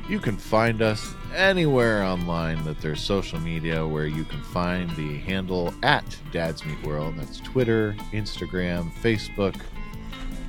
[0.08, 5.18] You can find us anywhere online that there's social media where you can find the
[5.18, 7.14] handle at Dad's Meet World.
[7.16, 9.60] That's Twitter, Instagram, Facebook,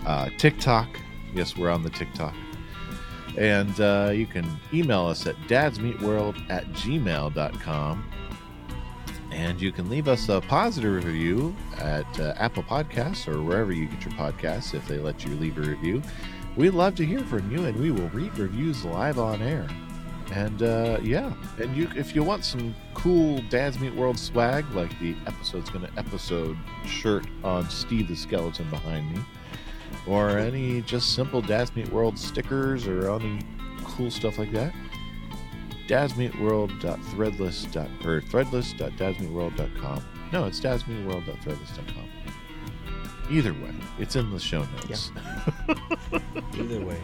[0.05, 0.87] uh, TikTok.
[1.33, 2.33] Yes, we're on the TikTok.
[3.37, 8.11] And uh, you can email us at dadsmeetworld at gmail.com.
[9.31, 13.85] And you can leave us a positive review at uh, Apple Podcasts or wherever you
[13.87, 16.01] get your podcasts if they let you leave a review.
[16.55, 19.67] We'd love to hear from you, and we will read reviews live on air.
[20.31, 24.97] And uh, yeah, and you if you want some cool Dad's Meet World swag, like
[24.99, 29.21] the episode's gonna episode shirt on Steve the Skeleton behind me,
[30.07, 33.39] or any just simple Dad's Meet World stickers or any
[33.83, 34.73] cool stuff like that,
[35.87, 40.03] dadsmeetworld.threadless dot or threadless.dadsmeetworld.com.
[40.31, 42.09] No, it's dadsmeetworld.threadless.com.
[43.29, 45.11] Either way, it's in the show notes.
[46.57, 47.01] Either way.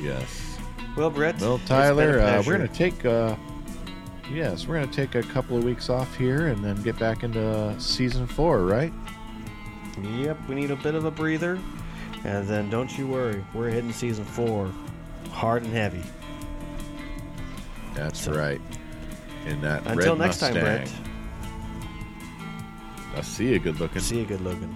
[0.00, 0.58] yes.
[0.96, 1.40] Well, Brett.
[1.40, 3.36] Well, it's been a Tyler, uh, we're gonna take uh,
[4.32, 7.74] yes, we're gonna take a couple of weeks off here and then get back into
[7.78, 8.92] season four, right?
[10.02, 11.58] Yep, we need a bit of a breather.
[12.24, 14.70] And then don't you worry, we're hitting season four
[15.30, 16.02] hard and heavy.
[17.94, 18.60] That's So- right.
[19.46, 20.62] In that Until red next time, Mustang.
[20.64, 20.92] Brett.
[23.16, 24.02] I see you, good looking.
[24.02, 24.74] See you good looking.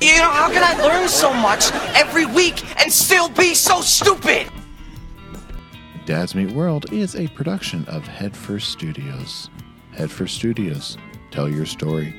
[0.00, 4.48] You know, how can I learn so much every week and still be so stupid?
[6.06, 9.50] Dad's Meet World is a production of Headfirst Studios.
[9.98, 10.96] Headfirst Studios,
[11.32, 12.14] tell your story.